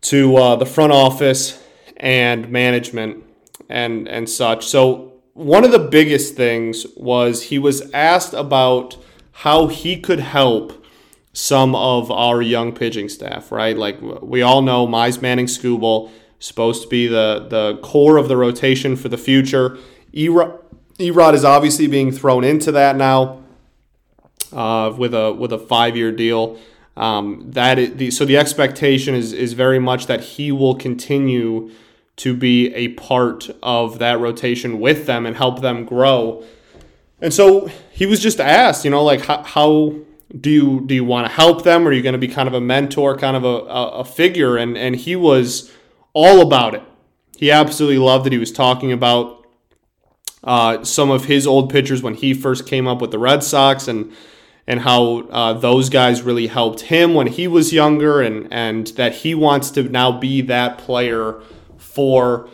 to 0.00 0.34
uh, 0.38 0.56
the 0.56 0.64
front 0.64 0.94
office 0.94 1.62
and 1.98 2.48
management 2.48 3.22
and 3.68 4.08
and 4.08 4.28
such. 4.28 4.66
So 4.66 5.14
one 5.34 5.64
of 5.64 5.72
the 5.72 5.78
biggest 5.78 6.36
things 6.36 6.86
was 6.96 7.44
he 7.44 7.58
was 7.58 7.90
asked 7.92 8.32
about 8.32 8.96
how 9.32 9.66
he 9.66 10.00
could 10.00 10.20
help 10.20 10.84
some 11.32 11.74
of 11.74 12.10
our 12.10 12.40
young 12.40 12.72
pitching 12.72 13.08
staff, 13.08 13.50
right? 13.50 13.76
Like 13.76 14.00
we 14.00 14.42
all 14.42 14.62
know 14.62 14.86
Mize 14.86 15.20
Manning 15.20 15.46
Skubal 15.46 16.10
supposed 16.38 16.82
to 16.82 16.88
be 16.88 17.06
the 17.06 17.46
the 17.48 17.78
core 17.82 18.16
of 18.16 18.28
the 18.28 18.36
rotation 18.36 18.96
for 18.96 19.08
the 19.08 19.18
future. 19.18 19.76
Erod, 20.12 20.60
Erod 20.98 21.34
is 21.34 21.44
obviously 21.44 21.88
being 21.88 22.12
thrown 22.12 22.44
into 22.44 22.70
that 22.72 22.96
now 22.96 23.42
uh, 24.52 24.94
with 24.96 25.14
a 25.14 25.32
with 25.32 25.52
a 25.52 25.58
five 25.58 25.96
year 25.96 26.12
deal. 26.12 26.58
Um, 26.96 27.50
that 27.50 27.80
is, 27.80 27.96
the, 27.96 28.10
so 28.12 28.24
the 28.24 28.36
expectation 28.36 29.16
is 29.16 29.32
is 29.32 29.54
very 29.54 29.80
much 29.80 30.06
that 30.06 30.20
he 30.20 30.52
will 30.52 30.76
continue 30.76 31.72
to 32.16 32.36
be 32.36 32.72
a 32.74 32.88
part 32.88 33.50
of 33.62 33.98
that 33.98 34.20
rotation 34.20 34.80
with 34.80 35.06
them 35.06 35.26
and 35.26 35.36
help 35.36 35.60
them 35.60 35.84
grow. 35.84 36.44
And 37.20 37.32
so 37.32 37.66
he 37.90 38.06
was 38.06 38.20
just 38.20 38.40
asked, 38.40 38.84
you 38.84 38.90
know, 38.90 39.02
like 39.02 39.22
how, 39.22 39.42
how 39.42 39.94
do 40.38 40.50
you 40.50 40.80
do 40.86 40.94
you 40.94 41.04
want 41.04 41.26
to 41.26 41.32
help 41.32 41.64
them? 41.64 41.86
Or 41.86 41.90
are 41.90 41.92
you 41.92 42.02
going 42.02 42.14
to 42.14 42.18
be 42.18 42.28
kind 42.28 42.48
of 42.48 42.54
a 42.54 42.60
mentor, 42.60 43.16
kind 43.16 43.36
of 43.36 43.44
a, 43.44 43.48
a, 43.48 43.88
a 44.00 44.04
figure? 44.04 44.56
And 44.56 44.76
and 44.76 44.96
he 44.96 45.16
was 45.16 45.72
all 46.12 46.40
about 46.40 46.74
it. 46.74 46.82
He 47.36 47.50
absolutely 47.50 47.98
loved 47.98 48.26
it. 48.26 48.32
He 48.32 48.38
was 48.38 48.52
talking 48.52 48.92
about 48.92 49.46
uh, 50.44 50.84
some 50.84 51.10
of 51.10 51.24
his 51.24 51.46
old 51.46 51.70
pitchers 51.70 52.02
when 52.02 52.14
he 52.14 52.34
first 52.34 52.66
came 52.66 52.86
up 52.86 53.00
with 53.00 53.10
the 53.10 53.18
Red 53.18 53.42
Sox 53.42 53.88
and 53.88 54.12
and 54.66 54.80
how 54.80 55.28
uh, 55.28 55.52
those 55.52 55.90
guys 55.90 56.22
really 56.22 56.46
helped 56.46 56.82
him 56.82 57.12
when 57.14 57.26
he 57.26 57.46
was 57.46 57.72
younger 57.72 58.20
and 58.20 58.52
and 58.52 58.88
that 58.88 59.16
he 59.16 59.34
wants 59.34 59.70
to 59.72 59.82
now 59.84 60.12
be 60.12 60.40
that 60.42 60.78
player 60.78 61.40
for 61.94 62.48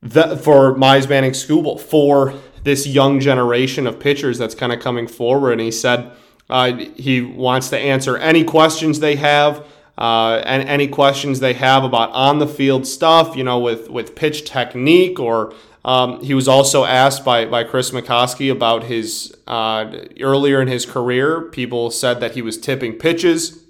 the 0.00 0.36
for 0.36 0.74
Mize 0.74 1.08
Manning 1.08 1.32
Skubal 1.32 1.80
for 1.80 2.34
this 2.64 2.86
young 2.86 3.20
generation 3.20 3.86
of 3.86 3.98
pitchers 3.98 4.38
that's 4.38 4.54
kind 4.54 4.72
of 4.72 4.80
coming 4.80 5.06
forward. 5.06 5.52
And 5.52 5.60
he 5.60 5.70
said 5.70 6.12
uh, 6.50 6.72
he 6.96 7.20
wants 7.20 7.70
to 7.70 7.78
answer 7.78 8.16
any 8.16 8.44
questions 8.44 9.00
they 9.00 9.16
have. 9.16 9.64
Uh, 9.98 10.42
and 10.46 10.66
any 10.68 10.88
questions 10.88 11.40
they 11.40 11.52
have 11.52 11.84
about 11.84 12.10
on 12.12 12.38
the 12.38 12.46
field 12.46 12.86
stuff, 12.86 13.36
you 13.36 13.44
know, 13.44 13.58
with, 13.58 13.90
with 13.90 14.16
pitch 14.16 14.50
technique, 14.50 15.20
or 15.20 15.52
um, 15.84 16.24
he 16.24 16.32
was 16.32 16.48
also 16.48 16.84
asked 16.84 17.26
by, 17.26 17.44
by 17.44 17.62
Chris 17.62 17.90
McCosky 17.90 18.50
about 18.50 18.84
his 18.84 19.36
uh, 19.46 19.84
earlier 20.18 20.62
in 20.62 20.66
his 20.66 20.86
career. 20.86 21.42
People 21.42 21.90
said 21.90 22.20
that 22.20 22.32
he 22.32 22.40
was 22.40 22.56
tipping 22.56 22.94
pitches 22.94 23.64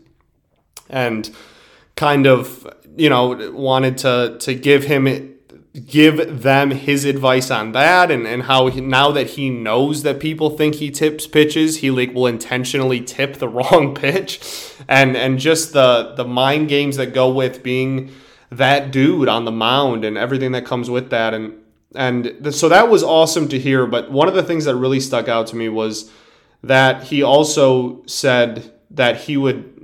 and 0.88 1.28
kind 1.96 2.24
of, 2.24 2.72
you 2.96 3.08
know, 3.08 3.52
wanted 3.52 3.98
to, 3.98 4.36
to 4.40 4.54
give 4.54 4.84
him 4.84 5.32
give 5.86 6.42
them 6.42 6.70
his 6.70 7.06
advice 7.06 7.50
on 7.50 7.72
that 7.72 8.10
and, 8.10 8.26
and 8.26 8.42
how 8.42 8.66
he, 8.66 8.80
now 8.80 9.10
that 9.10 9.30
he 9.30 9.48
knows 9.48 10.02
that 10.02 10.20
people 10.20 10.50
think 10.50 10.74
he 10.74 10.90
tips 10.90 11.26
pitches 11.26 11.78
he 11.78 11.90
like 11.90 12.12
will 12.12 12.26
intentionally 12.26 13.00
tip 13.00 13.36
the 13.36 13.48
wrong 13.56 13.94
pitch. 13.94 14.40
And 14.88 15.16
and 15.16 15.38
just 15.38 15.72
the 15.72 16.14
the 16.16 16.24
mind 16.24 16.68
games 16.68 16.96
that 16.96 17.14
go 17.14 17.32
with 17.32 17.62
being 17.62 18.10
that 18.50 18.90
dude 18.90 19.28
on 19.28 19.46
the 19.46 19.50
mound 19.50 20.04
and 20.04 20.18
everything 20.18 20.52
that 20.52 20.66
comes 20.66 20.90
with 20.90 21.10
that. 21.10 21.32
And 21.32 21.54
and 21.94 22.54
so 22.54 22.68
that 22.68 22.90
was 22.90 23.02
awesome 23.02 23.48
to 23.48 23.58
hear 23.58 23.86
but 23.86 24.10
one 24.10 24.28
of 24.28 24.34
the 24.34 24.42
things 24.42 24.64
that 24.64 24.76
really 24.76 25.00
stuck 25.00 25.28
out 25.28 25.46
to 25.48 25.56
me 25.56 25.68
was 25.68 26.10
that 26.62 27.04
he 27.04 27.22
also 27.22 28.02
said 28.06 28.72
that 28.90 29.22
he 29.22 29.36
would 29.36 29.81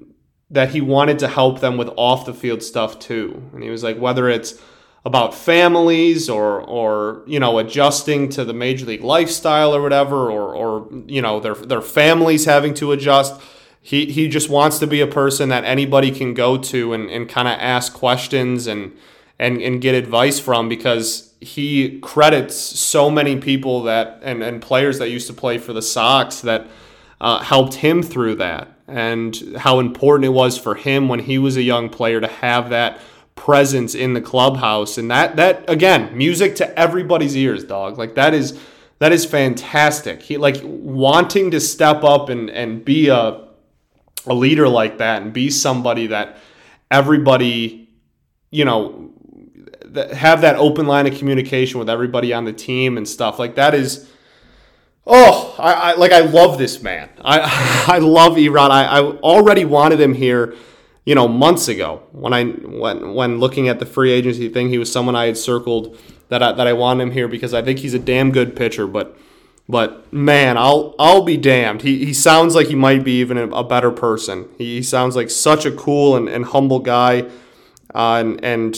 that 0.51 0.71
he 0.71 0.81
wanted 0.81 1.19
to 1.19 1.29
help 1.29 1.61
them 1.61 1.77
with 1.77 1.91
off 1.97 2.25
the 2.27 2.35
field 2.35 2.63
stuff 2.63 2.99
too. 2.99 3.51
And 3.53 3.63
he 3.63 3.71
was 3.71 3.83
like 3.83 3.99
whether 3.99 4.29
it's 4.29 4.61
about 5.05 5.35
families 5.35 6.29
or 6.29 6.61
or 6.61 7.23
you 7.27 7.39
know 7.39 7.59
adjusting 7.59 8.29
to 8.29 8.45
the 8.45 8.53
major 8.53 8.87
league 8.87 9.03
lifestyle 9.03 9.75
or 9.75 9.81
whatever 9.81 10.31
or 10.31 10.55
or 10.55 10.89
you 11.07 11.23
know 11.23 11.41
their 11.41 11.55
their 11.55 11.81
families 11.81 12.45
having 12.45 12.75
to 12.75 12.93
adjust 12.93 13.41
he 13.81 14.07
he 14.07 14.29
just 14.29 14.49
wants 14.49 14.79
to 14.79 14.87
be 14.87 15.01
a 15.01 15.07
person 15.07 15.49
that 15.49 15.65
anybody 15.65 16.11
can 16.11 16.35
go 16.35 16.59
to 16.59 16.93
and, 16.93 17.09
and 17.11 17.29
kind 17.29 17.49
of 17.49 17.55
ask 17.59 17.95
questions 17.95 18.67
and 18.67 18.95
and 19.39 19.63
and 19.63 19.81
get 19.81 19.95
advice 19.95 20.39
from 20.41 20.69
because 20.69 21.33
he 21.41 22.01
credits 22.01 22.57
so 22.57 23.09
many 23.09 23.37
people 23.41 23.85
that 23.85 24.19
and, 24.23 24.43
and 24.43 24.61
players 24.61 24.99
that 24.99 25.09
used 25.09 25.29
to 25.29 25.33
play 25.33 25.57
for 25.57 25.73
the 25.73 25.83
Sox 25.83 26.41
that 26.41 26.67
uh, 27.21 27.39
helped 27.39 27.75
him 27.75 28.03
through 28.03 28.35
that 28.35 28.78
and 28.89 29.57
how 29.59 29.79
important 29.79 30.25
it 30.25 30.31
was 30.31 30.59
for 30.59 30.75
him 30.75 31.09
when 31.09 31.21
he 31.21 31.39
was 31.39 31.57
a 31.57 31.63
young 31.63 31.89
player 31.89 32.21
to 32.21 32.27
have 32.27 32.71
that 32.71 33.01
presence 33.35 33.95
in 33.95 34.15
the 34.15 34.21
clubhouse. 34.21 34.99
And 34.99 35.11
that 35.11 35.37
that 35.37 35.69
again 35.69 36.17
music 36.17 36.57
to 36.57 36.79
everybody's 36.79 37.37
ears 37.37 37.65
dog. 37.65 37.99
Like 37.99 38.15
that 38.17 38.35
is 38.35 38.59
that 38.99 39.13
is 39.13 39.25
fantastic. 39.25 40.23
He 40.23 40.39
like 40.39 40.61
wanting 40.65 41.51
to 41.53 41.61
step 41.61 42.03
up 42.03 42.31
and 42.31 42.51
and 42.51 42.85
be 42.85 43.09
a 43.09 43.47
a 44.27 44.35
leader 44.35 44.69
like 44.69 44.99
that 44.99 45.23
and 45.23 45.33
be 45.33 45.51
somebody 45.51 46.09
that 46.09 46.39
everybody 46.91 47.89
you 48.51 48.65
know 48.65 49.11
have 50.13 50.43
that 50.43 50.57
open 50.57 50.87
line 50.87 51.07
of 51.07 51.17
communication 51.17 51.79
with 51.79 51.89
everybody 51.89 52.33
on 52.33 52.45
the 52.45 52.53
team 52.53 52.97
and 52.97 53.09
stuff 53.09 53.39
like 53.39 53.55
that 53.55 53.75
is 53.75 54.09
oh 55.09 55.55
I, 55.59 55.73
I 55.73 55.95
like 55.95 56.13
I 56.13 56.21
love 56.21 56.59
this 56.59 56.83
man 56.83 57.09
I 57.21 57.87
I 57.89 57.99
love 57.99 58.35
Erod 58.35 58.71
I, 58.71 58.85
I 58.85 59.01
already 59.01 59.65
wanted 59.65 60.01
him 60.01 60.15
here 60.15 60.55
you 61.09 61.15
know, 61.15 61.27
months 61.27 61.69
ago 61.69 62.03
when 62.13 62.35
I 62.35 62.45
when 62.45 63.15
when 63.15 63.39
looking 63.39 63.67
at 63.67 63.79
the 63.79 63.87
free 63.87 64.13
agency 64.13 64.51
thing, 64.51 64.69
he 64.69 64.77
was 64.77 64.93
someone 64.93 65.17
I 65.17 65.25
had 65.25 65.39
circled 65.39 65.99
that 66.29 66.43
I, 66.43 66.53
that 66.53 66.67
I 66.67 66.75
want 66.75 67.01
him 67.01 67.13
here 67.13 67.29
because 67.29 67.55
I 67.55 67.63
think 67.63 67.79
he's 67.79 67.95
a 67.95 67.99
damn 67.99 68.31
good 68.31 68.55
pitcher. 68.55 68.87
But 68.87 69.17
but 69.67 70.13
man, 70.13 70.59
I'll 70.59 70.95
I'll 70.99 71.23
be 71.23 71.39
damned. 71.39 71.81
He, 71.81 72.05
he 72.05 72.13
sounds 72.13 72.55
like 72.55 72.67
he 72.67 72.75
might 72.75 73.05
be 73.05 73.21
even 73.21 73.39
a, 73.39 73.65
better 73.65 73.91
person. 73.91 74.51
He, 74.59 74.77
he, 74.77 74.83
sounds 74.83 75.17
like 75.17 75.31
such 75.31 75.65
a 75.65 75.73
cool 75.73 76.15
and, 76.15 76.29
and 76.29 76.45
humble 76.45 76.81
guy, 76.81 77.23
uh, 77.95 78.17
and 78.17 78.45
and 78.45 78.77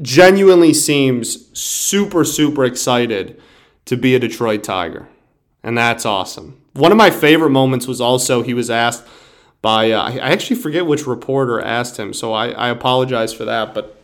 genuinely 0.00 0.72
seems 0.72 1.58
super 1.58 2.24
super 2.24 2.64
excited 2.64 3.38
to 3.84 3.98
be 3.98 4.14
a 4.14 4.18
Detroit 4.18 4.64
Tiger, 4.64 5.10
and 5.62 5.76
that's 5.76 6.06
awesome. 6.06 6.60
One 6.74 6.92
of 6.92 6.98
my 6.98 7.10
favorite 7.10 7.50
moments 7.50 7.86
was 7.86 8.00
also 8.00 8.42
he 8.42 8.54
was 8.54 8.70
asked 8.70 9.06
by 9.62 9.90
uh, 9.90 10.02
I 10.02 10.18
actually 10.18 10.56
forget 10.56 10.86
which 10.86 11.06
reporter 11.06 11.60
asked 11.60 11.98
him, 11.98 12.12
so 12.12 12.32
I, 12.32 12.50
I 12.50 12.68
apologize 12.68 13.32
for 13.32 13.44
that. 13.44 13.74
But 13.74 14.00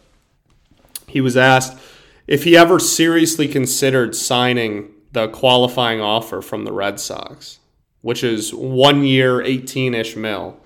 he 1.06 1.20
was 1.20 1.36
asked 1.36 1.78
if 2.26 2.44
he 2.44 2.56
ever 2.56 2.78
seriously 2.78 3.48
considered 3.48 4.14
signing 4.14 4.90
the 5.12 5.28
qualifying 5.28 6.00
offer 6.00 6.42
from 6.42 6.64
the 6.64 6.72
Red 6.72 7.00
Sox, 7.00 7.58
which 8.02 8.22
is 8.22 8.52
one 8.52 9.04
year, 9.04 9.40
18 9.40 9.94
ish 9.94 10.16
mil. 10.16 10.60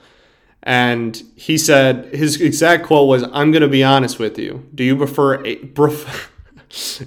And 0.63 1.23
he 1.37 1.57
said, 1.57 2.15
his 2.15 2.41
exact 2.41 2.85
quote 2.85 3.09
was, 3.09 3.23
I'm 3.33 3.51
going 3.51 3.63
to 3.63 3.69
be 3.69 3.83
honest 3.83 4.19
with 4.19 4.39
you. 4.39 4.69
Do 4.75 4.85
you 4.85 4.97
prefer, 4.97 5.43
a, 5.47 5.57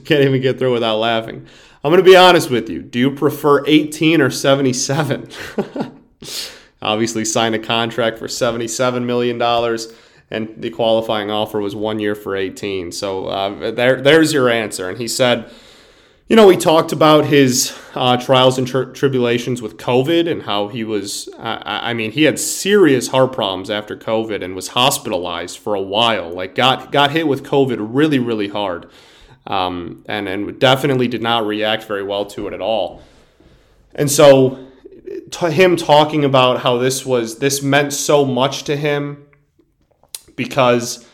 can't 0.03 0.11
even 0.11 0.41
get 0.41 0.57
through 0.57 0.73
without 0.73 0.97
laughing. 0.97 1.45
I'm 1.83 1.91
going 1.91 2.01
to 2.01 2.09
be 2.09 2.15
honest 2.15 2.49
with 2.49 2.69
you. 2.69 2.81
Do 2.81 2.97
you 2.97 3.11
prefer 3.11 3.65
18 3.67 4.21
or 4.21 4.29
77? 4.29 5.29
Obviously, 6.81 7.25
signed 7.25 7.55
a 7.55 7.59
contract 7.59 8.17
for 8.17 8.27
$77 8.27 9.03
million, 9.03 9.41
and 10.31 10.61
the 10.61 10.69
qualifying 10.69 11.29
offer 11.29 11.59
was 11.59 11.75
one 11.75 11.99
year 11.99 12.15
for 12.15 12.37
18. 12.37 12.93
So 12.93 13.25
uh, 13.25 13.71
there, 13.71 14.01
there's 14.01 14.31
your 14.31 14.49
answer. 14.49 14.87
And 14.89 14.97
he 14.97 15.09
said, 15.09 15.51
you 16.27 16.37
know, 16.37 16.47
we 16.47 16.55
talked 16.55 16.93
about 16.93 17.25
his 17.25 17.77
uh, 17.95 18.15
trials 18.15 18.57
and 18.57 18.65
tri- 18.65 18.85
tribulations 18.85 19.61
with 19.61 19.75
COVID 19.75 20.31
and 20.31 20.43
how 20.43 20.69
he 20.69 20.85
was, 20.85 21.27
uh, 21.37 21.59
I 21.65 21.93
mean, 21.93 22.11
he 22.11 22.23
had 22.23 22.39
serious 22.39 23.09
heart 23.09 23.33
problems 23.33 23.69
after 23.69 23.97
COVID 23.97 24.41
and 24.41 24.55
was 24.55 24.69
hospitalized 24.69 25.57
for 25.57 25.75
a 25.75 25.81
while. 25.81 26.31
Like, 26.31 26.55
got, 26.55 26.93
got 26.93 27.11
hit 27.11 27.27
with 27.27 27.43
COVID 27.43 27.77
really, 27.79 28.19
really 28.19 28.47
hard. 28.47 28.89
Um, 29.45 30.05
and, 30.07 30.29
and 30.29 30.57
definitely 30.59 31.07
did 31.07 31.21
not 31.21 31.45
react 31.45 31.83
very 31.83 32.03
well 32.03 32.25
to 32.27 32.47
it 32.47 32.53
at 32.53 32.61
all. 32.61 33.01
And 33.93 34.09
so, 34.09 34.67
to 35.31 35.51
him 35.51 35.75
talking 35.75 36.23
about 36.23 36.61
how 36.61 36.77
this 36.77 37.05
was, 37.05 37.39
this 37.39 37.61
meant 37.61 37.91
so 37.91 38.23
much 38.23 38.63
to 38.63 38.77
him 38.77 39.25
because 40.35 41.05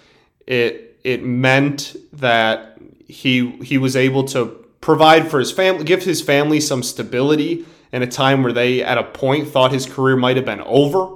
it, 0.46 1.00
it 1.04 1.24
meant 1.24 1.96
that 2.14 2.78
he, 3.08 3.52
he 3.64 3.78
was 3.78 3.96
able 3.96 4.24
to 4.26 4.60
provide 4.82 5.30
for 5.30 5.40
his 5.40 5.52
family, 5.52 5.84
give 5.84 6.04
his 6.04 6.22
family 6.22 6.60
some 6.60 6.84
stability 6.84 7.66
in 7.92 8.04
a 8.04 8.08
time 8.08 8.44
where 8.44 8.54
they, 8.54 8.84
at 8.84 8.98
a 8.98 9.04
point, 9.04 9.48
thought 9.48 9.72
his 9.72 9.86
career 9.86 10.16
might 10.16 10.36
have 10.36 10.46
been 10.46 10.62
over, 10.62 11.16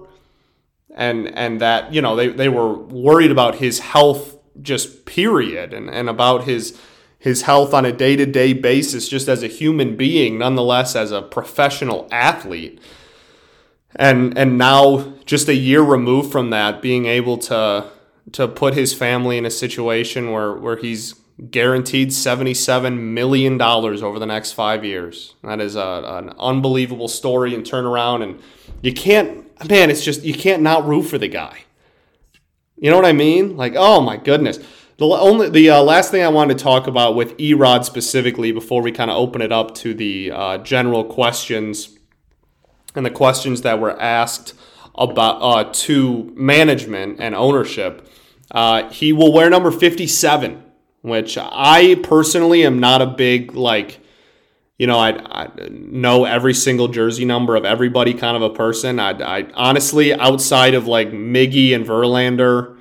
and 0.95 1.27
and 1.27 1.61
that 1.61 1.93
you 1.93 2.01
know 2.01 2.15
they, 2.15 2.27
they 2.27 2.49
were 2.49 2.73
worried 2.73 3.31
about 3.31 3.55
his 3.55 3.79
health 3.79 4.37
just 4.61 5.05
period, 5.05 5.73
and 5.73 5.89
and 5.89 6.09
about 6.09 6.45
his 6.45 6.79
his 7.23 7.43
health 7.43 7.73
on 7.73 7.85
a 7.85 7.93
day 7.93 8.17
to 8.17 8.25
day 8.25 8.51
basis, 8.51 9.07
just 9.07 9.29
as 9.29 9.43
a 9.43 9.47
human 9.47 9.95
being, 9.95 10.37
nonetheless 10.37 10.93
as 10.93 11.09
a 11.13 11.21
professional 11.21 12.05
athlete. 12.11 12.81
And 13.95 14.37
and 14.37 14.57
now, 14.57 15.13
just 15.23 15.47
a 15.47 15.55
year 15.55 15.81
removed 15.81 16.33
from 16.33 16.49
that, 16.49 16.81
being 16.81 17.05
able 17.05 17.37
to 17.37 17.85
to 18.33 18.47
put 18.49 18.73
his 18.73 18.93
family 18.93 19.37
in 19.37 19.45
a 19.45 19.49
situation 19.49 20.31
where 20.31 20.53
where 20.53 20.75
he's 20.75 21.15
guaranteed 21.49 22.09
$77 22.09 22.99
million 22.99 23.59
over 23.59 24.19
the 24.19 24.25
next 24.25 24.51
five 24.51 24.85
years. 24.85 25.33
That 25.43 25.59
is 25.61 25.75
a, 25.75 26.03
an 26.05 26.33
unbelievable 26.37 27.07
story 27.07 27.55
and 27.55 27.63
turnaround. 27.63 28.21
And 28.21 28.39
you 28.81 28.93
can't, 28.93 29.47
man, 29.67 29.89
it's 29.89 30.03
just, 30.03 30.21
you 30.23 30.35
can't 30.35 30.61
not 30.61 30.85
root 30.85 31.03
for 31.03 31.17
the 31.17 31.27
guy. 31.27 31.63
You 32.77 32.91
know 32.91 32.97
what 32.97 33.05
I 33.05 33.13
mean? 33.13 33.57
Like, 33.57 33.73
oh 33.75 33.99
my 34.01 34.17
goodness. 34.17 34.59
The 35.03 35.09
only 35.09 35.49
the 35.49 35.69
uh, 35.69 35.83
last 35.83 36.11
thing 36.11 36.23
I 36.23 36.29
wanted 36.29 36.57
to 36.57 36.63
talk 36.63 36.87
about 36.87 37.13
with 37.13 37.35
Erod 37.35 37.83
specifically 37.83 38.53
before 38.53 38.81
we 38.81 38.93
kind 38.93 39.11
of 39.11 39.17
open 39.17 39.41
it 39.41 39.51
up 39.51 39.75
to 39.75 39.93
the 39.93 40.31
uh, 40.31 40.57
general 40.59 41.03
questions 41.03 41.97
and 42.95 43.05
the 43.05 43.09
questions 43.09 43.63
that 43.63 43.81
were 43.81 43.99
asked 43.99 44.53
about 44.95 45.39
uh, 45.41 45.69
to 45.73 46.31
management 46.37 47.19
and 47.19 47.35
ownership. 47.35 48.07
Uh, 48.49 48.89
he 48.91 49.11
will 49.11 49.33
wear 49.33 49.49
number 49.49 49.71
57 49.71 50.63
which 51.01 51.37
I 51.37 51.95
personally 52.01 52.65
am 52.65 52.79
not 52.79 53.01
a 53.01 53.07
big 53.07 53.55
like 53.55 53.99
you 54.77 54.87
know, 54.87 54.97
I, 54.97 55.17
I, 55.43 55.49
know 55.69 56.23
every 56.23 56.53
single 56.53 56.87
jersey 56.87 57.25
number 57.25 57.57
of 57.57 57.65
everybody 57.65 58.13
kind 58.13 58.37
of 58.37 58.41
a 58.41 58.49
person. 58.49 58.99
I, 58.99 59.11
I 59.11 59.47
honestly, 59.53 60.13
outside 60.13 60.73
of 60.73 60.87
like 60.87 61.09
Miggy 61.11 61.75
and 61.75 61.85
Verlander 61.85 62.77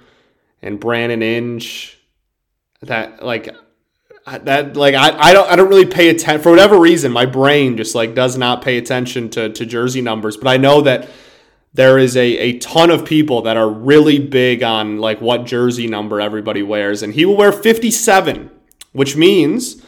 and 0.63 0.79
Brandon 0.79 1.23
Inge, 1.23 1.99
that 2.83 3.25
like 3.25 3.49
that 4.27 4.77
like 4.77 4.95
I, 4.95 5.19
I 5.19 5.33
don't 5.33 5.49
I 5.51 5.57
don't 5.57 5.69
really 5.69 5.87
pay 5.87 6.09
attention 6.09 6.43
for 6.43 6.51
whatever 6.51 6.79
reason. 6.79 7.13
My 7.13 7.27
brain 7.27 7.77
just 7.77 7.95
like 7.95 8.15
does 8.15 8.37
not 8.37 8.63
pay 8.63 8.79
attention 8.79 9.31
to 9.31 9.51
to 9.51 9.67
jersey 9.67 10.01
numbers. 10.01 10.37
But 10.37 10.49
I 10.49 10.57
know 10.57 10.81
that 10.83 11.09
there 11.75 11.99
is 11.99 12.17
a, 12.17 12.39
a 12.39 12.59
ton 12.59 12.91
of 12.91 13.05
people 13.05 13.43
that 13.43 13.57
are 13.57 13.69
really 13.69 14.19
big 14.19 14.63
on 14.63 14.99
like 14.99 15.21
what 15.21 15.45
jersey 15.45 15.87
number 15.87 16.21
everybody 16.21 16.63
wears 16.63 17.03
and 17.03 17.15
he 17.15 17.25
will 17.25 17.37
wear 17.37 17.53
57 17.53 18.51
which 18.93 19.17
means 19.17 19.83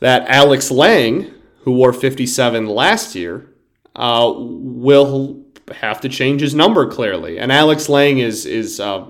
that 0.00 0.24
alex 0.28 0.70
lange 0.70 1.32
who 1.62 1.72
wore 1.72 1.92
57 1.92 2.66
last 2.66 3.14
year 3.14 3.48
uh, 3.94 4.32
will 4.36 5.44
have 5.74 6.00
to 6.00 6.08
change 6.08 6.40
his 6.40 6.54
number 6.54 6.88
clearly 6.88 7.38
and 7.38 7.50
alex 7.50 7.88
lange 7.88 8.18
is 8.18 8.46
is 8.46 8.80
uh, 8.80 9.04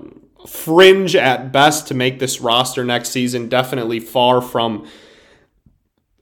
fringe 0.47 1.15
at 1.15 1.51
best 1.51 1.87
to 1.87 1.93
make 1.93 2.19
this 2.19 2.41
roster 2.41 2.83
next 2.83 3.09
season 3.09 3.49
definitely 3.49 3.99
far 3.99 4.41
from 4.41 4.87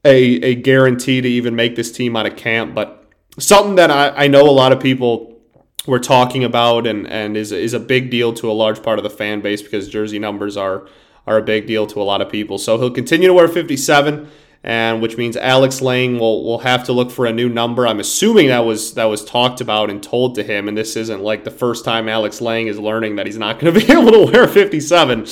a, 0.04 0.36
a 0.42 0.56
guarantee 0.56 1.22
to 1.22 1.28
even 1.28 1.56
make 1.56 1.76
this 1.76 1.92
team 1.92 2.16
out 2.16 2.26
of 2.26 2.36
camp 2.36 2.74
but 2.76 3.10
something 3.40 3.76
that 3.76 3.92
I, 3.92 4.26
I 4.26 4.28
know 4.28 4.48
a 4.50 4.52
lot 4.52 4.72
of 4.72 4.80
people 4.80 5.40
we're 5.88 6.00
talking 6.00 6.44
about 6.44 6.86
and, 6.86 7.08
and 7.08 7.36
is, 7.36 7.52
is 7.52 7.74
a 7.74 7.80
big 7.80 8.12
deal 8.12 8.34
to 8.34 8.52
a 8.52 8.54
large 8.54 8.84
part 8.84 9.00
of 9.00 9.04
the 9.04 9.10
fan 9.10 9.42
base 9.42 9.62
because 9.62 9.90
jersey 9.90 10.20
numbers 10.20 10.58
are 10.58 10.88
are 11.28 11.38
a 11.38 11.42
big 11.42 11.68
deal 11.68 11.88
to 11.88 12.02
a 12.02 12.04
lot 12.04 12.22
of 12.22 12.30
people. 12.30 12.58
So 12.58 12.78
he'll 12.78 12.92
continue 12.92 13.28
to 13.28 13.34
wear 13.34 13.48
57, 13.48 14.30
and 14.64 15.02
which 15.02 15.18
means 15.18 15.36
Alex 15.36 15.82
Lange 15.82 16.20
will 16.20 16.44
will 16.44 16.60
have 16.60 16.84
to 16.86 16.94
look 16.94 17.12
for 17.12 17.26
a 17.26 17.34
new 17.34 17.50
number. 17.50 17.88
I'm 17.88 18.00
assuming 18.00 18.48
that 18.48 18.60
was 18.60 18.94
that 18.94 19.06
was 19.06 19.26
talked 19.26 19.62
about 19.62 19.90
and 19.90 20.02
told 20.02 20.36
to 20.36 20.44
him, 20.44 20.68
and 20.68 20.78
this 20.78 20.96
isn't 20.96 21.22
like 21.22 21.44
the 21.44 21.52
first 21.52 21.84
time 21.84 22.08
Alex 22.08 22.42
Lange 22.42 22.68
is 22.68 22.80
learning 22.80 23.16
that 23.16 23.26
he's 23.26 23.38
not 23.38 23.60
going 23.60 23.74
to 23.80 23.80
be 23.80 23.92
able 23.92 24.12
to 24.12 24.32
wear 24.32 24.48
57. 24.48 25.26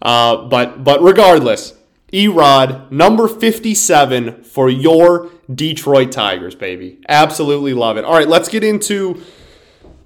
Uh, 0.00 0.44
but 0.46 0.84
but 0.84 1.02
regardless, 1.02 1.74
Erod 2.12 2.90
number 2.90 3.26
57 3.26 4.44
for 4.44 4.70
your 4.70 5.30
Detroit 5.52 6.12
Tigers, 6.12 6.54
baby. 6.54 7.00
Absolutely 7.08 7.74
love 7.74 7.96
it. 7.96 8.04
All 8.04 8.14
right, 8.14 8.28
let's 8.28 8.48
get 8.48 8.62
into 8.62 9.22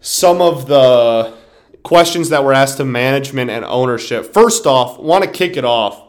some 0.00 0.40
of 0.40 0.66
the 0.66 1.34
questions 1.82 2.30
that 2.30 2.42
were 2.44 2.52
asked 2.52 2.78
to 2.78 2.84
management 2.84 3.50
and 3.50 3.64
ownership. 3.64 4.32
First 4.32 4.66
off, 4.66 4.98
want 4.98 5.24
to 5.24 5.30
kick 5.30 5.56
it 5.56 5.64
off 5.64 6.02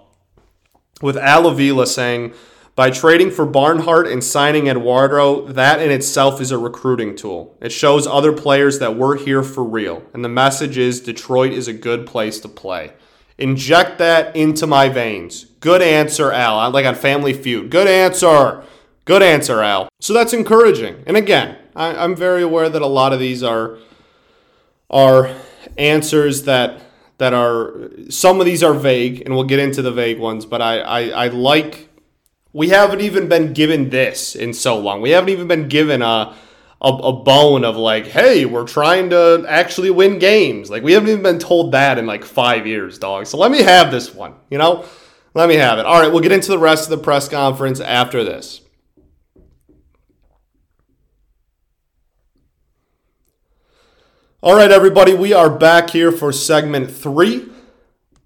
with 1.02 1.18
Al 1.18 1.48
Avila 1.48 1.86
saying, 1.86 2.34
by 2.76 2.90
trading 2.90 3.30
for 3.30 3.46
Barnhart 3.46 4.08
and 4.08 4.24
signing 4.24 4.68
Eduardo, 4.68 5.48
that 5.48 5.80
in 5.80 5.92
itself 5.92 6.42
is 6.42 6.52
a 6.52 6.58
recruiting 6.58 7.16
tool. 7.16 7.56
It 7.62 7.72
shows 7.72 8.08
other 8.08 8.34
players 8.34 8.80
that 8.80 8.96
we're 8.96 9.18
here 9.18 9.44
for 9.44 9.64
real. 9.64 10.04
And 10.14 10.26
the 10.26 10.30
message 10.30 10.78
is 10.78 11.00
Detroit 11.00 11.52
is 11.52 11.68
a 11.68 11.74
good 11.74 12.08
place 12.08 12.40
to 12.40 12.48
play. 12.48 12.94
Inject 13.38 14.00
that 14.00 14.36
into 14.36 14.66
my 14.66 14.90
veins. 14.90 15.46
Good 15.60 15.82
answer, 15.82 16.32
Al. 16.32 16.72
Like 16.72 16.86
on 16.86 16.96
Family 16.96 17.34
Feud. 17.34 17.70
Good 17.70 17.88
answer. 17.88 18.64
Good 19.06 19.22
answer, 19.22 19.62
Al. 19.62 19.90
So 20.00 20.14
that's 20.14 20.34
encouraging. 20.34 21.04
And 21.06 21.18
again, 21.18 21.58
I, 21.76 22.04
am 22.04 22.16
very 22.16 22.42
aware 22.42 22.70
that 22.70 22.82
a 22.82 22.88
lot 22.88 23.14
of 23.14 23.20
these 23.20 23.44
are 23.44 23.78
are 24.90 25.36
answers 25.78 26.44
that 26.44 26.82
that 27.18 27.34
are 27.34 27.90
some 28.10 28.40
of 28.40 28.46
these 28.46 28.64
are 28.64 28.74
vague, 28.74 29.22
and 29.22 29.34
we'll 29.36 29.44
get 29.44 29.60
into 29.60 29.82
the 29.82 29.92
vague 29.92 30.20
ones. 30.20 30.46
But 30.46 30.62
I, 30.62 30.80
I, 30.80 31.02
I 31.26 31.28
like 31.28 31.90
we 32.54 32.70
haven't 32.70 33.02
even 33.02 33.28
been 33.28 33.52
given 33.52 33.90
this 33.90 34.36
in 34.36 34.54
so 34.54 34.78
long. 34.78 35.02
We 35.02 35.10
haven't 35.10 35.30
even 35.30 35.48
been 35.48 35.68
given 35.68 36.04
a, 36.04 36.36
a, 36.80 36.88
a 36.88 37.14
bone 37.14 37.66
of 37.66 37.76
like, 37.76 38.06
hey, 38.06 38.46
we're 38.46 38.68
trying 38.68 39.10
to 39.10 39.44
actually 39.50 39.90
win 39.90 40.20
games. 40.20 40.70
Like 40.70 40.84
we 40.84 40.94
haven't 40.94 41.10
even 41.10 41.24
been 41.24 41.40
told 41.40 41.72
that 41.72 41.98
in 41.98 42.06
like 42.06 42.24
five 42.24 42.68
years, 42.68 43.00
dog. 43.00 43.26
So 43.26 43.38
let 43.38 43.52
me 43.52 43.64
have 43.64 43.90
this 43.90 44.14
one. 44.14 44.36
You 44.52 44.60
know, 44.60 44.86
let 45.34 45.50
me 45.50 45.56
have 45.56 45.80
it. 45.80 45.86
All 45.88 46.00
right, 46.00 46.12
we'll 46.12 46.22
get 46.22 46.32
into 46.32 46.52
the 46.52 46.60
rest 46.60 46.84
of 46.84 46.98
the 46.98 47.04
press 47.04 47.28
conference 47.28 47.80
after 47.80 48.24
this. 48.24 48.62
All 54.44 54.56
right, 54.56 54.72
everybody, 54.72 55.14
we 55.16 55.32
are 55.34 55.50
back 55.50 55.90
here 55.90 56.12
for 56.12 56.34
segment 56.34 56.92
three, 56.92 57.50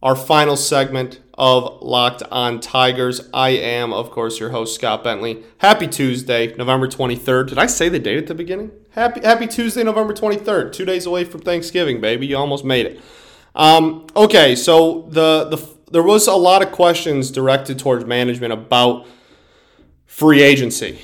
our 0.01 0.15
final 0.15 0.57
segment 0.57 1.19
of 1.37 1.81
Locked 1.81 2.23
on 2.31 2.59
Tigers. 2.59 3.29
I 3.33 3.49
am, 3.49 3.93
of 3.93 4.09
course, 4.09 4.39
your 4.39 4.49
host, 4.49 4.75
Scott 4.75 5.03
Bentley. 5.03 5.43
Happy 5.59 5.87
Tuesday, 5.87 6.55
November 6.55 6.87
23rd. 6.87 7.49
Did 7.49 7.59
I 7.59 7.67
say 7.67 7.89
the 7.89 7.99
date 7.99 8.17
at 8.17 8.27
the 8.27 8.35
beginning? 8.35 8.71
Happy, 8.91 9.21
happy 9.21 9.47
Tuesday, 9.47 9.83
November 9.83 10.13
23rd. 10.13 10.73
Two 10.73 10.85
days 10.85 11.05
away 11.05 11.23
from 11.23 11.41
Thanksgiving, 11.41 12.01
baby. 12.01 12.27
You 12.27 12.37
almost 12.37 12.65
made 12.65 12.85
it. 12.85 12.99
Um, 13.53 14.07
okay, 14.15 14.55
so 14.55 15.07
the, 15.09 15.45
the 15.45 15.77
there 15.91 16.03
was 16.03 16.27
a 16.27 16.33
lot 16.33 16.61
of 16.61 16.71
questions 16.71 17.31
directed 17.31 17.79
towards 17.79 18.05
management 18.05 18.53
about 18.53 19.07
free 20.05 20.41
agency. 20.41 20.99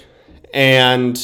And 0.54 1.18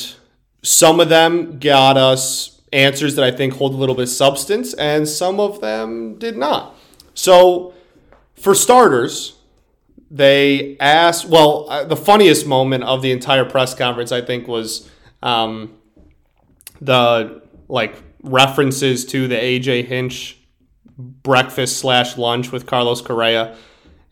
some 0.61 0.99
of 0.99 1.09
them 1.09 1.59
got 1.59 1.97
us 1.97 2.61
answers 2.71 3.15
that 3.15 3.25
I 3.25 3.31
think 3.35 3.53
hold 3.55 3.73
a 3.73 3.77
little 3.77 3.95
bit 3.95 4.03
of 4.03 4.09
substance, 4.09 4.73
and 4.75 5.07
some 5.07 5.39
of 5.39 5.61
them 5.61 6.17
did 6.19 6.37
not. 6.37 6.75
So, 7.13 7.73
for 8.39 8.55
starters, 8.55 9.35
they 10.09 10.77
asked. 10.79 11.25
Well, 11.25 11.69
uh, 11.69 11.83
the 11.83 11.95
funniest 11.95 12.47
moment 12.47 12.83
of 12.83 13.01
the 13.01 13.11
entire 13.11 13.45
press 13.45 13.75
conference, 13.75 14.11
I 14.11 14.21
think, 14.21 14.47
was 14.47 14.89
um, 15.21 15.75
the 16.81 17.43
like 17.67 17.95
references 18.23 19.05
to 19.05 19.27
the 19.27 19.35
AJ 19.35 19.85
Hinch 19.85 20.37
breakfast 20.97 21.77
slash 21.77 22.17
lunch 22.17 22.51
with 22.51 22.65
Carlos 22.65 23.01
Correa, 23.01 23.55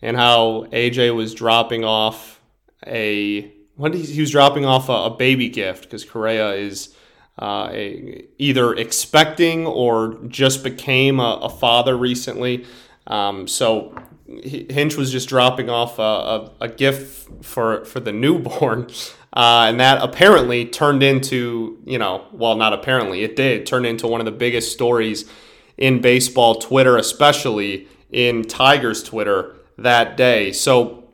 and 0.01 0.15
how 0.15 0.65
AJ 0.71 1.15
was 1.15 1.33
dropping 1.33 1.83
off 1.83 2.41
a 2.85 3.51
what 3.75 3.93
he, 3.93 4.03
he 4.03 4.21
was 4.21 4.31
dropping 4.31 4.65
off 4.65 4.89
a, 4.89 4.93
a 4.93 5.09
baby 5.09 5.49
gift 5.49 5.83
because 5.83 6.05
Correa 6.05 6.51
is. 6.51 6.93
Uh, 7.39 7.69
a, 7.71 8.25
either 8.39 8.73
expecting 8.73 9.67
or 9.67 10.17
just 10.27 10.63
became 10.63 11.19
a, 11.19 11.39
a 11.43 11.49
father 11.51 11.95
recently. 11.95 12.65
Um, 13.05 13.47
so 13.47 13.95
Hinch 14.43 14.97
was 14.97 15.11
just 15.11 15.29
dropping 15.29 15.69
off 15.69 15.99
a, 15.99 16.01
a, 16.01 16.51
a 16.61 16.67
gift 16.67 17.45
for 17.45 17.85
for 17.85 17.99
the 17.99 18.11
newborn, 18.11 18.87
uh, 19.33 19.65
and 19.67 19.79
that 19.79 20.01
apparently 20.01 20.65
turned 20.65 21.01
into 21.01 21.81
you 21.85 21.97
know 21.97 22.25
well 22.31 22.55
not 22.55 22.73
apparently 22.73 23.23
it 23.23 23.35
did 23.35 23.65
turn 23.65 23.85
into 23.85 24.07
one 24.07 24.19
of 24.19 24.25
the 24.25 24.31
biggest 24.31 24.71
stories 24.71 25.29
in 25.77 26.01
baseball 26.01 26.55
Twitter, 26.55 26.97
especially 26.97 27.87
in 28.11 28.43
Tigers 28.43 29.03
Twitter 29.03 29.55
that 29.77 30.17
day. 30.17 30.51
So 30.51 31.07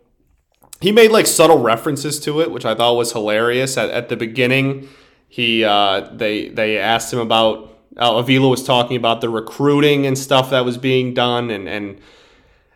he 0.81 0.91
made 0.91 1.11
like 1.11 1.27
subtle 1.27 1.59
references 1.59 2.19
to 2.21 2.41
it, 2.41 2.51
which 2.51 2.65
I 2.65 2.75
thought 2.75 2.95
was 2.95 3.11
hilarious. 3.11 3.77
At, 3.77 3.89
at 3.91 4.09
the 4.09 4.17
beginning, 4.17 4.89
he 5.27 5.63
uh, 5.63 6.09
they 6.11 6.49
they 6.49 6.77
asked 6.77 7.13
him 7.13 7.19
about 7.19 7.69
uh, 7.97 8.15
Avila 8.15 8.49
was 8.49 8.63
talking 8.63 8.97
about 8.97 9.21
the 9.21 9.29
recruiting 9.29 10.05
and 10.05 10.17
stuff 10.17 10.49
that 10.49 10.65
was 10.65 10.77
being 10.77 11.13
done, 11.13 11.49
and 11.49 11.69
and 11.69 11.99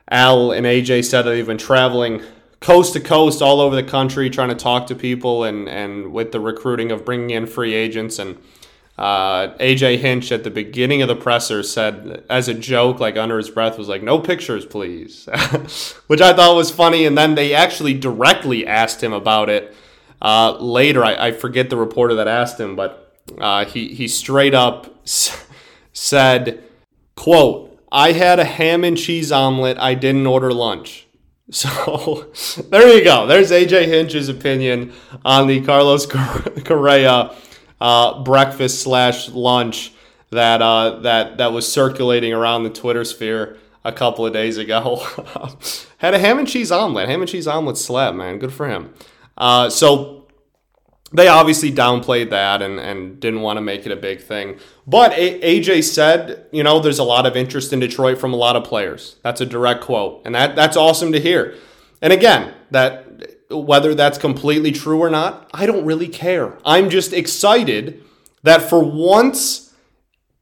Al 0.10 0.52
and 0.52 0.66
AJ 0.66 1.06
said 1.06 1.24
that 1.24 1.32
they've 1.32 1.46
been 1.46 1.58
traveling 1.58 2.22
coast 2.60 2.94
to 2.94 3.00
coast 3.00 3.42
all 3.42 3.62
over 3.62 3.76
the 3.76 3.84
country 3.84 4.30
trying 4.30 4.50
to 4.50 4.56
talk 4.56 4.88
to 4.88 4.96
people 4.96 5.44
and, 5.44 5.68
and 5.70 6.12
with 6.12 6.32
the 6.32 6.40
recruiting 6.40 6.92
of 6.92 7.06
bringing 7.06 7.32
in 7.32 7.46
free 7.46 7.74
agents. 7.74 8.18
And 8.18 8.38
uh, 8.98 9.50
AJ 9.60 10.00
Hinch 10.00 10.32
at 10.32 10.44
the 10.44 10.50
beginning 10.50 11.02
of 11.02 11.08
the 11.08 11.16
presser 11.16 11.62
said, 11.62 12.24
as 12.30 12.48
a 12.48 12.54
joke, 12.54 13.00
like 13.00 13.16
under 13.16 13.38
his 13.38 13.50
breath, 13.50 13.78
was 13.78 13.88
like, 13.88 14.02
no 14.02 14.20
pictures, 14.20 14.66
please, 14.66 15.26
which 16.08 16.22
I 16.22 16.34
thought 16.34 16.56
was 16.56 16.72
funny. 16.72 17.06
And 17.06 17.18
then 17.18 17.36
they 17.36 17.54
actually 17.54 17.94
directly 17.94 18.66
asked 18.66 19.04
him 19.04 19.14
about 19.14 19.50
it 19.50 19.76
uh, 20.22 20.58
later. 20.58 21.04
I, 21.04 21.28
I, 21.28 21.32
forget 21.32 21.70
the 21.70 21.78
reporter 21.78 22.16
that 22.16 22.28
asked 22.28 22.60
him, 22.60 22.76
but 22.76 23.16
uh, 23.38 23.66
he, 23.66 23.94
he 23.94 24.08
straight 24.08 24.56
up 24.56 25.08
said, 25.94 26.64
quote, 27.16 27.67
I 27.98 28.12
had 28.12 28.40
a 28.40 28.46
ham 28.46 28.84
and 28.84 28.96
cheese 28.96 29.32
omelet. 29.32 29.80
I 29.80 29.96
didn't 29.96 30.28
order 30.28 30.54
lunch. 30.54 31.04
So 31.50 32.26
there 32.70 32.94
you 32.94 33.06
go. 33.06 33.26
There's 33.26 33.52
AJ 33.52 33.86
Hinch's 33.86 34.28
opinion 34.28 34.92
on 35.24 35.48
the 35.48 35.62
Carlos 35.62 36.06
Correa 36.66 37.34
uh, 37.80 38.22
breakfast 38.24 38.82
slash 38.82 39.30
lunch 39.30 39.94
that 40.30 40.62
uh, 40.62 41.00
that 41.00 41.38
that 41.38 41.54
was 41.54 41.72
circulating 41.72 42.34
around 42.34 42.64
the 42.64 42.70
Twitter 42.70 43.06
sphere 43.06 43.58
a 43.86 43.94
couple 43.94 44.26
of 44.26 44.34
days 44.34 44.58
ago. 44.58 44.98
Had 46.00 46.14
a 46.14 46.20
ham 46.20 46.38
and 46.38 46.48
cheese 46.50 46.70
omelet. 46.70 47.08
Ham 47.08 47.22
and 47.22 47.30
cheese 47.30 47.48
omelet 47.48 47.78
slap, 47.78 48.14
man. 48.14 48.40
Good 48.40 48.52
for 48.52 48.68
him. 48.68 48.94
Uh, 49.38 49.70
so 49.70 50.17
they 51.14 51.28
obviously 51.28 51.72
downplayed 51.72 52.30
that 52.32 52.62
and, 52.62 52.80
and 52.80 53.20
didn't 53.20 53.42
want 53.42 53.58
to 53.58 53.62
make 53.62 53.86
it 53.86 53.92
a 53.92 53.96
big 53.96 54.22
thing. 54.22 54.60
But 54.86 55.14
AJ 55.14 55.84
said, 55.84 56.48
you 56.52 56.64
know, 56.64 56.80
there's 56.80 57.00
a 57.00 57.04
lot 57.04 57.26
of 57.26 57.36
interest 57.38 57.72
in 57.72 57.80
Detroit 57.80 58.18
from 58.18 58.34
a 58.34 58.38
lot 58.38 58.56
of 58.56 58.64
players. 58.66 59.16
That's 59.24 59.40
a 59.40 59.46
direct 59.46 59.82
quote. 59.82 60.22
And 60.26 60.36
that, 60.36 60.56
that's 60.56 60.76
awesome 60.76 61.14
to 61.14 61.20
hear. 61.20 61.56
And 62.02 62.12
again, 62.12 62.54
that 62.72 63.06
whether 63.50 63.96
that's 63.96 64.18
completely 64.18 64.72
true 64.72 65.00
or 65.00 65.10
not, 65.10 65.50
I 65.54 65.66
don't 65.66 65.86
really 65.86 66.10
care. 66.10 66.58
I'm 66.66 66.90
just 66.90 67.14
excited 67.14 68.04
that 68.44 68.62
for 68.62 68.84
once 68.84 69.74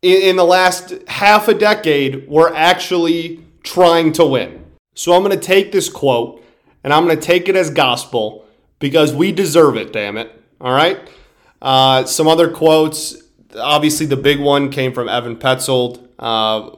in, 0.02 0.22
in 0.22 0.36
the 0.36 0.46
last 0.46 0.94
half 1.08 1.48
a 1.48 1.54
decade, 1.54 2.28
we're 2.28 2.54
actually 2.54 3.44
trying 3.64 4.12
to 4.14 4.26
win. 4.26 4.66
So 4.96 5.14
I'm 5.14 5.24
going 5.24 5.38
to 5.38 5.46
take 5.46 5.72
this 5.72 5.90
quote 5.90 6.44
and 6.84 6.94
I'm 6.94 7.06
going 7.06 7.18
to 7.18 7.22
take 7.22 7.50
it 7.50 7.56
as 7.56 7.70
gospel 7.70 8.46
because 8.80 9.14
we 9.14 9.32
deserve 9.32 9.78
it, 9.78 9.94
damn 9.94 10.18
it. 10.18 10.42
All 10.62 10.74
right. 10.74 11.00
Uh, 11.62 12.06
some 12.06 12.28
other 12.28 12.50
quotes. 12.50 13.22
Obviously, 13.58 14.06
the 14.06 14.18
big 14.18 14.40
one 14.40 14.70
came 14.70 14.94
from 14.94 15.10
Evan 15.10 15.36
Petzold. 15.36 16.08
Uh, 16.20 16.70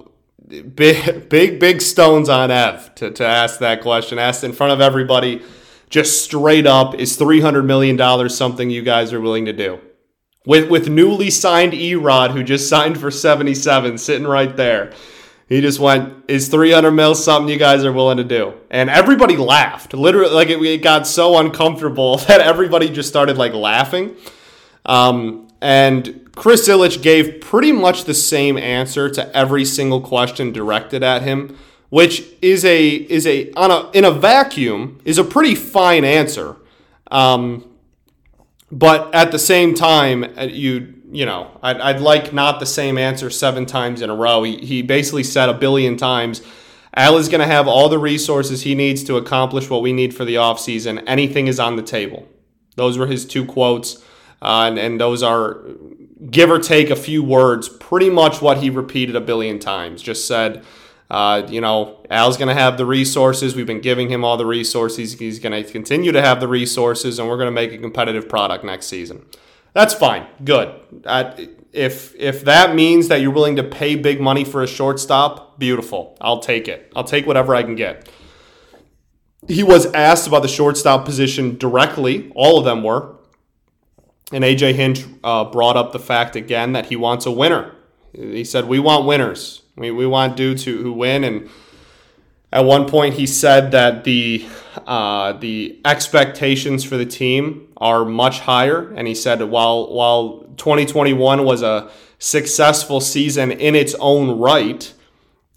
big, 0.48 1.30
big, 1.30 1.60
big 1.60 1.82
stones 1.82 2.30
on 2.30 2.52
Ev 2.52 2.94
to, 2.96 3.12
to 3.12 3.26
ask 3.26 3.60
that 3.60 3.82
question. 3.82 4.20
Asked 4.20 4.44
in 4.44 4.54
front 4.54 4.74
of 4.74 4.82
everybody, 4.82 5.42
just 5.90 6.24
straight 6.24 6.68
up, 6.68 6.96
is 6.96 7.18
$300 7.18 7.66
million 7.66 8.30
something 8.30 8.70
you 8.70 8.82
guys 8.82 9.14
are 9.14 9.22
willing 9.22 9.46
to 9.46 9.54
do? 9.54 9.80
With, 10.46 10.70
with 10.70 10.88
newly 10.88 11.30
signed 11.30 11.74
Erod, 11.74 12.32
who 12.32 12.44
just 12.44 12.70
signed 12.70 13.00
for 13.00 13.12
77, 13.12 13.98
sitting 13.98 14.28
right 14.28 14.56
there. 14.56 14.94
He 15.48 15.62
just 15.62 15.80
went, 15.80 16.14
"Is 16.28 16.50
300 16.50 16.92
mil 16.92 17.16
something 17.16 17.50
you 17.50 17.58
guys 17.58 17.86
are 17.86 17.92
willing 17.92 18.18
to 18.18 18.24
do?" 18.24 18.54
And 18.70 18.90
everybody 18.90 19.38
laughed. 19.38 19.94
Literally, 19.94 20.34
like 20.34 20.50
it, 20.50 20.62
it 20.62 20.82
got 20.82 21.08
so 21.08 21.38
uncomfortable 21.38 22.18
that 22.28 22.42
everybody 22.42 22.90
just 22.90 23.10
started 23.10 23.38
like 23.38 23.54
laughing. 23.54 24.16
Um, 24.86 25.48
and 25.62 26.30
Chris 26.36 26.68
Ilitch 26.68 27.02
gave 27.02 27.42
pretty 27.42 27.72
much 27.72 28.04
the 28.04 28.14
same 28.14 28.58
answer 28.58 29.10
to 29.10 29.36
every 29.36 29.66
single 29.66 30.02
question 30.02 30.52
directed 30.52 31.02
at 31.02 31.24
him, 31.24 31.58
which 31.90 32.24
is 32.42 32.64
a 32.64 32.90
is 32.90 33.26
a 33.26 33.52
on 33.54 33.72
a 33.72 33.90
in 33.92 34.06
a 34.06 34.12
vacuum 34.12 35.00
is 35.04 35.18
a 35.18 35.24
pretty 35.24 35.56
fine 35.56 36.04
answer. 36.04 36.56
Um, 37.10 37.64
but 38.72 39.16
at 39.16 39.32
the 39.32 39.40
same 39.40 39.74
time, 39.74 40.26
uh, 40.38 40.44
you 40.44 40.97
you 41.12 41.26
know, 41.26 41.58
I'd, 41.62 41.80
I'd 41.80 42.02
like 42.02 42.34
not 42.34 42.60
the 42.60 42.66
same 42.66 42.98
answer 42.98 43.30
seven 43.30 43.66
times 43.66 44.02
in 44.02 44.10
a 44.10 44.16
row. 44.16 44.44
He, 44.44 44.58
he 44.58 44.82
basically 44.82 45.24
said 45.24 45.50
a 45.50 45.54
billion 45.54 45.98
times, 45.98 46.42
Al 46.96 47.18
is 47.18 47.30
going 47.30 47.42
to 47.42 47.48
have 47.48 47.68
all 47.68 47.90
the 47.90 48.00
resources 48.00 48.64
he 48.64 48.76
needs 48.76 49.04
to 49.06 49.18
accomplish 49.18 49.70
what 49.70 49.82
we 49.82 49.94
need 49.94 50.16
for 50.16 50.26
the 50.26 50.36
offseason. 50.36 51.04
Anything 51.08 51.48
is 51.48 51.60
on 51.60 51.76
the 51.76 51.84
table. 51.84 52.28
Those 52.76 52.98
were 52.98 53.08
his 53.08 53.26
two 53.26 53.46
quotes. 53.46 54.04
Uh, 54.42 54.66
and, 54.68 54.78
and 54.78 55.02
those 55.02 55.24
are, 55.24 55.62
give 56.30 56.52
or 56.52 56.60
take 56.60 56.90
a 56.90 56.96
few 56.96 57.24
words, 57.24 57.70
pretty 57.70 58.10
much 58.10 58.42
what 58.42 58.58
he 58.58 58.70
repeated 58.70 59.16
a 59.16 59.22
billion 59.22 59.58
times. 59.58 60.02
Just 60.02 60.28
said, 60.28 60.64
uh, 61.10 61.44
you 61.48 61.62
know, 61.62 62.06
Al's 62.12 62.38
going 62.38 62.50
to 62.50 62.54
have 62.54 62.78
the 62.78 62.86
resources. 62.86 63.56
We've 63.56 63.66
been 63.66 63.82
giving 63.82 64.10
him 64.10 64.24
all 64.24 64.38
the 64.38 64.46
resources. 64.46 65.14
He's 65.14 65.40
going 65.40 65.64
to 65.64 65.72
continue 65.72 66.12
to 66.12 66.22
have 66.22 66.40
the 66.40 66.48
resources, 66.48 67.18
and 67.18 67.28
we're 67.28 67.38
going 67.38 67.48
to 67.48 67.52
make 67.52 67.72
a 67.72 67.78
competitive 67.78 68.30
product 68.30 68.64
next 68.64 68.88
season. 68.88 69.26
That's 69.78 69.94
fine. 69.94 70.26
Good. 70.44 70.74
Uh, 71.06 71.36
if 71.72 72.16
if 72.16 72.46
that 72.46 72.74
means 72.74 73.10
that 73.10 73.22
you're 73.22 73.30
willing 73.30 73.58
to 73.58 73.64
pay 73.64 73.96
big 73.96 74.20
money 74.20 74.44
for 74.44 74.64
a 74.64 74.68
shortstop, 74.68 75.60
beautiful. 75.60 76.18
I'll 76.20 76.40
take 76.40 76.68
it. 76.68 76.92
I'll 76.96 77.04
take 77.04 77.28
whatever 77.28 77.54
I 77.54 77.62
can 77.62 77.76
get. 77.76 78.10
He 79.48 79.62
was 79.62 79.86
asked 79.94 80.26
about 80.26 80.42
the 80.42 80.48
shortstop 80.48 81.06
position 81.06 81.60
directly. 81.60 82.32
All 82.34 82.58
of 82.58 82.66
them 82.66 82.82
were. 82.82 83.18
And 84.32 84.44
AJ 84.44 84.74
Hinch 84.74 85.06
uh, 85.24 85.44
brought 85.44 85.78
up 85.78 85.92
the 85.92 86.00
fact 86.00 86.36
again 86.36 86.72
that 86.72 86.88
he 86.88 86.96
wants 86.96 87.28
a 87.28 87.32
winner. 87.32 87.76
He 88.14 88.46
said, 88.46 88.66
We 88.66 88.80
want 88.80 89.06
winners. 89.06 89.62
We, 89.76 89.92
we 89.92 90.08
want 90.08 90.36
dudes 90.36 90.64
who, 90.64 90.82
who 90.82 90.92
win. 90.92 91.24
And 91.24 91.52
at 92.52 92.64
one 92.64 92.88
point, 92.88 93.16
he 93.16 93.26
said 93.26 93.72
that 93.72 94.04
the 94.04 94.46
uh, 94.86 95.34
the 95.34 95.82
expectations 95.84 96.84
for 96.84 96.96
the 96.96 97.06
team 97.06 97.68
are 97.78 98.06
much 98.06 98.40
higher, 98.42 98.94
and 98.94 99.08
he 99.08 99.16
said 99.16 99.42
while 99.42 99.94
while 99.94 100.46
2021 100.56 101.44
was 101.44 101.62
a 101.62 101.90
successful 102.20 103.02
season 103.02 103.52
in 103.52 103.76
its 103.76 103.96
own 104.00 104.40
right, 104.40 104.94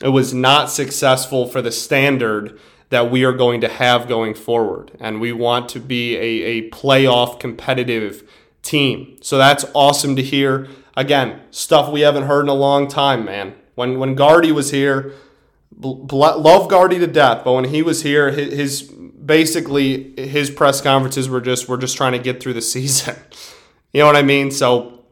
it 0.03 0.09
was 0.09 0.35
not 0.35 0.69
successful 0.69 1.47
for 1.47 1.63
the 1.63 1.71
standard 1.71 2.59
that 2.89 3.09
we 3.09 3.25
are 3.25 3.33
going 3.33 3.61
to 3.61 3.69
have 3.69 4.09
going 4.09 4.35
forward, 4.35 4.91
and 4.99 5.21
we 5.21 5.33
want 5.33 5.69
to 5.69 5.79
be 5.79 6.17
a, 6.17 6.21
a 6.21 6.71
playoff 6.71 7.39
competitive 7.39 8.29
team. 8.63 9.17
So 9.23 9.39
that's 9.39 9.65
awesome 9.75 10.17
to 10.17 10.23
hear. 10.23 10.67
Again, 10.97 11.41
stuff 11.53 11.93
we 11.93 12.01
haven't 12.01 12.25
heard 12.25 12.43
in 12.43 12.49
a 12.49 12.55
long 12.55 12.89
time, 12.89 13.25
man. 13.25 13.55
When 13.77 14.01
when 14.01 14.17
Gardy 14.17 14.51
was 14.51 14.73
here 14.73 15.15
love 15.79 16.69
Gardy 16.69 16.99
to 16.99 17.07
death, 17.07 17.45
but 17.45 17.53
when 17.53 17.65
he 17.65 17.83
was 17.83 18.03
here, 18.03 18.31
his, 18.31 18.83
basically 18.83 20.13
his 20.17 20.51
press 20.51 20.81
conferences 20.81 21.29
were 21.29 21.41
just 21.41 21.69
we're 21.69 21.77
just 21.77 21.97
trying 21.97 22.13
to 22.13 22.19
get 22.19 22.43
through 22.43 22.55
the 22.55 22.63
season. 22.75 23.17
you 23.93 24.01
know 24.01 24.07
what 24.07 24.17
I 24.17 24.23
mean? 24.23 24.51
So 24.51 25.05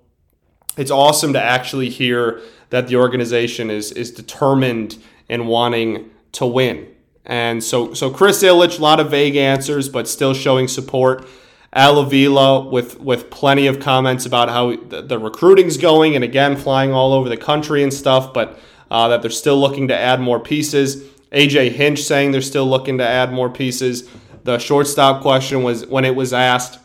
it's 0.76 0.90
awesome 0.90 1.32
to 1.32 1.42
actually 1.42 1.88
hear 1.88 2.40
that 2.70 2.88
the 2.88 2.96
organization 2.96 3.70
is 3.70 3.92
is 3.92 4.10
determined 4.10 4.98
in 5.28 5.46
wanting 5.46 6.10
to 6.32 6.46
win. 6.46 6.88
And 7.24 7.62
so 7.62 7.94
so 7.94 8.10
Chris 8.10 8.42
Ilitch, 8.42 8.78
a 8.78 8.82
lot 8.82 9.00
of 9.00 9.10
vague 9.10 9.36
answers, 9.36 9.88
but 9.88 10.08
still 10.08 10.34
showing 10.34 10.68
support. 10.68 11.26
Al 11.72 11.98
Avila 11.98 12.66
with 12.66 12.98
with 12.98 13.28
plenty 13.28 13.66
of 13.66 13.78
comments 13.78 14.24
about 14.24 14.48
how 14.48 14.74
the, 14.76 15.02
the 15.02 15.18
recruiting's 15.18 15.76
going, 15.76 16.14
and 16.14 16.24
again 16.24 16.56
flying 16.56 16.92
all 16.92 17.12
over 17.12 17.28
the 17.28 17.36
country 17.36 17.82
and 17.82 17.92
stuff, 17.92 18.32
but 18.32 18.58
uh, 18.90 19.08
that 19.08 19.22
they're 19.22 19.30
still 19.30 19.60
looking 19.60 19.88
to 19.88 19.96
add 19.96 20.20
more 20.20 20.40
pieces. 20.40 21.04
AJ 21.32 21.72
Hinch 21.72 22.02
saying 22.02 22.32
they're 22.32 22.40
still 22.40 22.66
looking 22.66 22.98
to 22.98 23.06
add 23.06 23.32
more 23.32 23.50
pieces. 23.50 24.08
The 24.44 24.58
shortstop 24.58 25.22
question 25.22 25.62
was 25.62 25.86
when 25.86 26.04
it 26.04 26.14
was 26.14 26.32
asked, 26.32 26.78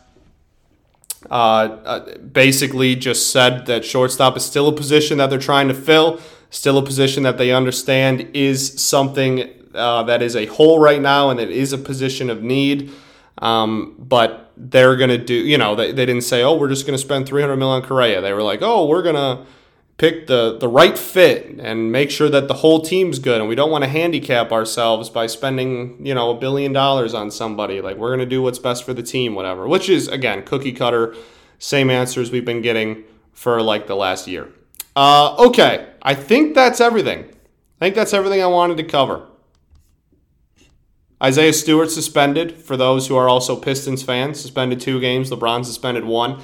uh, 1.30 1.34
uh, 1.34 2.18
basically 2.18 2.94
just 2.94 3.32
said 3.32 3.66
that 3.66 3.84
shortstop 3.84 4.36
is 4.36 4.44
still 4.44 4.68
a 4.68 4.72
position 4.72 5.18
that 5.18 5.30
they're 5.30 5.38
trying 5.38 5.68
to 5.68 5.74
fill, 5.74 6.20
still 6.50 6.76
a 6.76 6.84
position 6.84 7.22
that 7.22 7.38
they 7.38 7.50
understand 7.52 8.28
is 8.34 8.80
something 8.80 9.50
uh, 9.74 10.02
that 10.02 10.20
is 10.20 10.36
a 10.36 10.46
hole 10.46 10.78
right 10.78 11.00
now 11.00 11.30
and 11.30 11.40
it 11.40 11.50
is 11.50 11.72
a 11.72 11.78
position 11.78 12.28
of 12.28 12.42
need. 12.42 12.92
Um, 13.38 13.96
but 13.98 14.52
they're 14.56 14.96
going 14.96 15.10
to 15.10 15.18
do, 15.18 15.34
you 15.34 15.58
know, 15.58 15.74
they, 15.74 15.92
they 15.92 16.06
didn't 16.06 16.22
say, 16.22 16.42
oh, 16.42 16.56
we're 16.56 16.68
just 16.68 16.86
going 16.86 16.96
to 16.96 17.02
spend 17.02 17.26
300 17.26 17.56
million 17.56 17.82
on 17.82 17.88
Correa. 17.88 18.20
They 18.20 18.32
were 18.32 18.42
like, 18.42 18.60
oh, 18.62 18.86
we're 18.86 19.02
going 19.02 19.16
to 19.16 19.46
pick 19.96 20.26
the, 20.26 20.58
the 20.58 20.68
right 20.68 20.98
fit 20.98 21.58
and 21.60 21.92
make 21.92 22.10
sure 22.10 22.28
that 22.28 22.48
the 22.48 22.54
whole 22.54 22.80
team's 22.80 23.18
good. 23.18 23.40
And 23.40 23.48
we 23.48 23.54
don't 23.54 23.70
want 23.70 23.84
to 23.84 23.90
handicap 23.90 24.50
ourselves 24.50 25.08
by 25.08 25.26
spending, 25.26 26.04
you 26.04 26.14
know, 26.14 26.30
a 26.30 26.38
billion 26.38 26.72
dollars 26.72 27.14
on 27.14 27.30
somebody. 27.30 27.80
Like, 27.80 27.96
we're 27.96 28.08
going 28.08 28.20
to 28.20 28.26
do 28.26 28.42
what's 28.42 28.58
best 28.58 28.84
for 28.84 28.92
the 28.92 29.02
team, 29.02 29.34
whatever, 29.34 29.68
which 29.68 29.88
is, 29.88 30.08
again, 30.08 30.42
cookie 30.44 30.72
cutter, 30.72 31.14
same 31.58 31.90
answers 31.90 32.30
we've 32.30 32.44
been 32.44 32.62
getting 32.62 33.04
for 33.32 33.62
like 33.62 33.86
the 33.86 33.96
last 33.96 34.26
year. 34.26 34.48
Uh, 34.96 35.34
okay, 35.46 35.88
I 36.02 36.14
think 36.14 36.54
that's 36.54 36.80
everything. 36.80 37.24
I 37.24 37.86
think 37.86 37.94
that's 37.94 38.12
everything 38.12 38.42
I 38.42 38.46
wanted 38.46 38.76
to 38.78 38.84
cover. 38.84 39.28
Isaiah 41.22 41.52
Stewart 41.52 41.90
suspended 41.90 42.60
for 42.60 42.76
those 42.76 43.06
who 43.06 43.16
are 43.16 43.28
also 43.28 43.56
Pistons 43.56 44.02
fans, 44.02 44.40
suspended 44.40 44.80
two 44.80 45.00
games. 45.00 45.30
LeBron 45.30 45.64
suspended 45.64 46.04
one. 46.04 46.40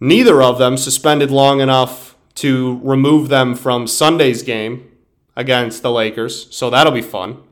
Neither 0.00 0.42
of 0.42 0.58
them 0.58 0.76
suspended 0.76 1.30
long 1.30 1.60
enough 1.60 2.11
to 2.36 2.80
remove 2.82 3.28
them 3.28 3.54
from 3.54 3.86
Sunday's 3.86 4.42
game 4.42 4.90
against 5.36 5.82
the 5.82 5.90
Lakers, 5.90 6.54
so 6.54 6.70
that'll 6.70 6.92
be 6.92 7.02
fun. 7.02 7.42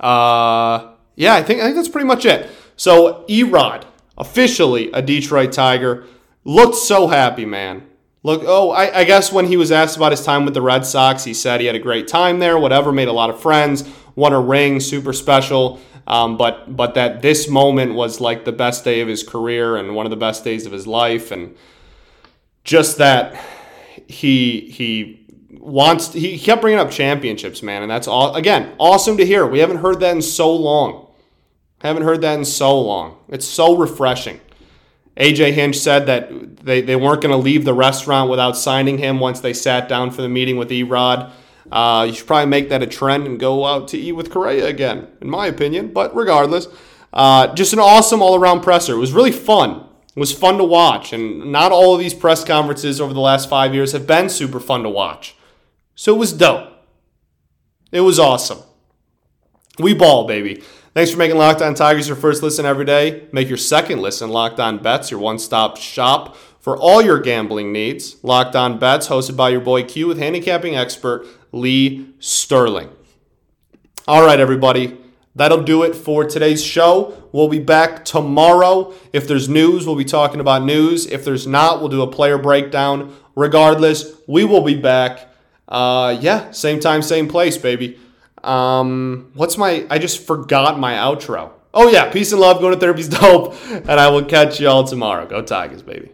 Uh, 0.00 0.92
yeah, 1.16 1.34
I 1.34 1.42
think 1.42 1.60
I 1.60 1.64
think 1.64 1.76
that's 1.76 1.88
pretty 1.88 2.06
much 2.06 2.24
it. 2.24 2.50
So 2.76 3.24
Erod, 3.28 3.84
officially 4.18 4.90
a 4.92 5.00
Detroit 5.00 5.52
Tiger, 5.52 6.04
looked 6.44 6.76
so 6.76 7.06
happy, 7.06 7.44
man. 7.44 7.86
Look, 8.22 8.42
oh, 8.46 8.70
I, 8.70 9.00
I, 9.00 9.04
guess 9.04 9.30
when 9.30 9.46
he 9.46 9.58
was 9.58 9.70
asked 9.70 9.98
about 9.98 10.10
his 10.10 10.24
time 10.24 10.46
with 10.46 10.54
the 10.54 10.62
Red 10.62 10.86
Sox, 10.86 11.24
he 11.24 11.34
said 11.34 11.60
he 11.60 11.66
had 11.66 11.76
a 11.76 11.80
great 11.80 12.08
time 12.08 12.38
there, 12.38 12.58
whatever, 12.58 12.90
made 12.90 13.08
a 13.08 13.12
lot 13.12 13.28
of 13.28 13.38
friends, 13.38 13.84
won 14.14 14.32
a 14.32 14.40
ring, 14.40 14.80
super 14.80 15.12
special. 15.12 15.78
Um, 16.06 16.36
but 16.36 16.74
but 16.74 16.94
that 16.94 17.22
this 17.22 17.48
moment 17.48 17.94
was 17.94 18.20
like 18.20 18.44
the 18.44 18.52
best 18.52 18.84
day 18.84 19.00
of 19.00 19.08
his 19.08 19.22
career 19.22 19.76
and 19.76 19.94
one 19.94 20.06
of 20.06 20.10
the 20.10 20.16
best 20.16 20.42
days 20.44 20.66
of 20.66 20.72
his 20.72 20.86
life, 20.86 21.30
and 21.30 21.54
just 22.64 22.98
that 22.98 23.40
he 24.08 24.60
he 24.70 25.26
wants 25.50 26.12
he 26.12 26.38
kept 26.38 26.62
bringing 26.62 26.80
up 26.80 26.90
championships, 26.90 27.62
man, 27.62 27.82
and 27.82 27.90
that's 27.90 28.08
all 28.08 28.34
again 28.34 28.74
awesome 28.78 29.16
to 29.18 29.26
hear. 29.26 29.46
We 29.46 29.60
haven't 29.60 29.78
heard 29.78 30.00
that 30.00 30.16
in 30.16 30.22
so 30.22 30.54
long. 30.54 31.08
Haven't 31.78 32.04
heard 32.04 32.22
that 32.22 32.38
in 32.38 32.44
so 32.44 32.80
long. 32.80 33.18
It's 33.28 33.46
so 33.46 33.76
refreshing. 33.76 34.40
AJ 35.18 35.52
Hinch 35.52 35.76
said 35.76 36.06
that 36.06 36.56
they, 36.56 36.80
they 36.80 36.96
weren't 36.96 37.20
going 37.20 37.30
to 37.30 37.36
leave 37.36 37.64
the 37.64 37.74
restaurant 37.74 38.30
without 38.30 38.56
signing 38.56 38.98
him 38.98 39.20
once 39.20 39.40
they 39.40 39.52
sat 39.52 39.88
down 39.88 40.10
for 40.10 40.22
the 40.22 40.28
meeting 40.28 40.56
with 40.56 40.70
Erod. 40.70 41.30
Uh, 41.70 42.06
you 42.08 42.14
should 42.14 42.26
probably 42.26 42.46
make 42.46 42.68
that 42.70 42.82
a 42.82 42.86
trend 42.86 43.26
and 43.26 43.38
go 43.38 43.64
out 43.64 43.88
to 43.88 43.98
eat 43.98 44.12
with 44.12 44.30
Correa 44.30 44.66
again, 44.66 45.08
in 45.20 45.30
my 45.30 45.46
opinion. 45.46 45.92
But 45.92 46.16
regardless, 46.16 46.66
uh, 47.12 47.54
just 47.54 47.72
an 47.72 47.78
awesome 47.78 48.22
all 48.22 48.34
around 48.34 48.62
presser. 48.62 48.94
It 48.94 48.98
was 48.98 49.12
really 49.12 49.32
fun. 49.32 49.86
Was 50.16 50.32
fun 50.32 50.58
to 50.58 50.64
watch. 50.64 51.12
And 51.12 51.50
not 51.50 51.72
all 51.72 51.94
of 51.94 52.00
these 52.00 52.14
press 52.14 52.44
conferences 52.44 53.00
over 53.00 53.12
the 53.12 53.20
last 53.20 53.48
five 53.48 53.74
years 53.74 53.92
have 53.92 54.06
been 54.06 54.28
super 54.28 54.60
fun 54.60 54.84
to 54.84 54.88
watch. 54.88 55.34
So 55.96 56.14
it 56.14 56.18
was 56.18 56.32
dope. 56.32 56.70
It 57.90 58.00
was 58.00 58.18
awesome. 58.18 58.58
We 59.78 59.92
ball, 59.92 60.26
baby. 60.26 60.62
Thanks 60.94 61.10
for 61.10 61.18
making 61.18 61.36
Locked 61.36 61.62
On 61.62 61.74
Tigers 61.74 62.06
your 62.06 62.16
first 62.16 62.44
listen 62.44 62.64
every 62.64 62.84
day. 62.84 63.26
Make 63.32 63.48
your 63.48 63.56
second 63.56 64.00
listen 64.00 64.30
Locked 64.30 64.60
On 64.60 64.78
Bets 64.78 65.10
your 65.10 65.18
one 65.18 65.40
stop 65.40 65.76
shop 65.78 66.36
for 66.60 66.76
all 66.76 67.02
your 67.02 67.18
gambling 67.18 67.72
needs. 67.72 68.16
Locked 68.22 68.54
On 68.54 68.78
Bets, 68.78 69.08
hosted 69.08 69.36
by 69.36 69.48
your 69.48 69.60
boy 69.60 69.82
Q 69.82 70.06
with 70.06 70.18
handicapping 70.18 70.76
expert 70.76 71.26
Lee 71.50 72.14
Sterling. 72.20 72.90
All 74.06 74.24
right, 74.24 74.38
everybody. 74.38 74.96
That'll 75.36 75.62
do 75.62 75.82
it 75.82 75.96
for 75.96 76.24
today's 76.24 76.62
show. 76.62 77.28
We'll 77.32 77.48
be 77.48 77.58
back 77.58 78.04
tomorrow. 78.04 78.94
If 79.12 79.26
there's 79.26 79.48
news, 79.48 79.86
we'll 79.86 79.96
be 79.96 80.04
talking 80.04 80.40
about 80.40 80.62
news. 80.62 81.06
If 81.06 81.24
there's 81.24 81.46
not, 81.46 81.80
we'll 81.80 81.88
do 81.88 82.02
a 82.02 82.06
player 82.06 82.38
breakdown. 82.38 83.16
Regardless, 83.34 84.12
we 84.28 84.44
will 84.44 84.62
be 84.62 84.76
back. 84.76 85.28
Uh, 85.68 86.16
yeah, 86.20 86.52
same 86.52 86.78
time, 86.78 87.02
same 87.02 87.26
place, 87.26 87.56
baby. 87.56 87.98
Um, 88.44 89.32
what's 89.34 89.58
my? 89.58 89.86
I 89.90 89.98
just 89.98 90.24
forgot 90.24 90.78
my 90.78 90.94
outro. 90.94 91.50
Oh 91.72 91.88
yeah, 91.88 92.10
peace 92.12 92.30
and 92.30 92.40
love. 92.40 92.60
Going 92.60 92.74
to 92.74 92.78
therapy's 92.78 93.08
dope, 93.08 93.54
and 93.70 93.90
I 93.90 94.08
will 94.10 94.24
catch 94.24 94.60
y'all 94.60 94.84
tomorrow. 94.84 95.26
Go 95.26 95.42
Tigers, 95.42 95.82
baby. 95.82 96.13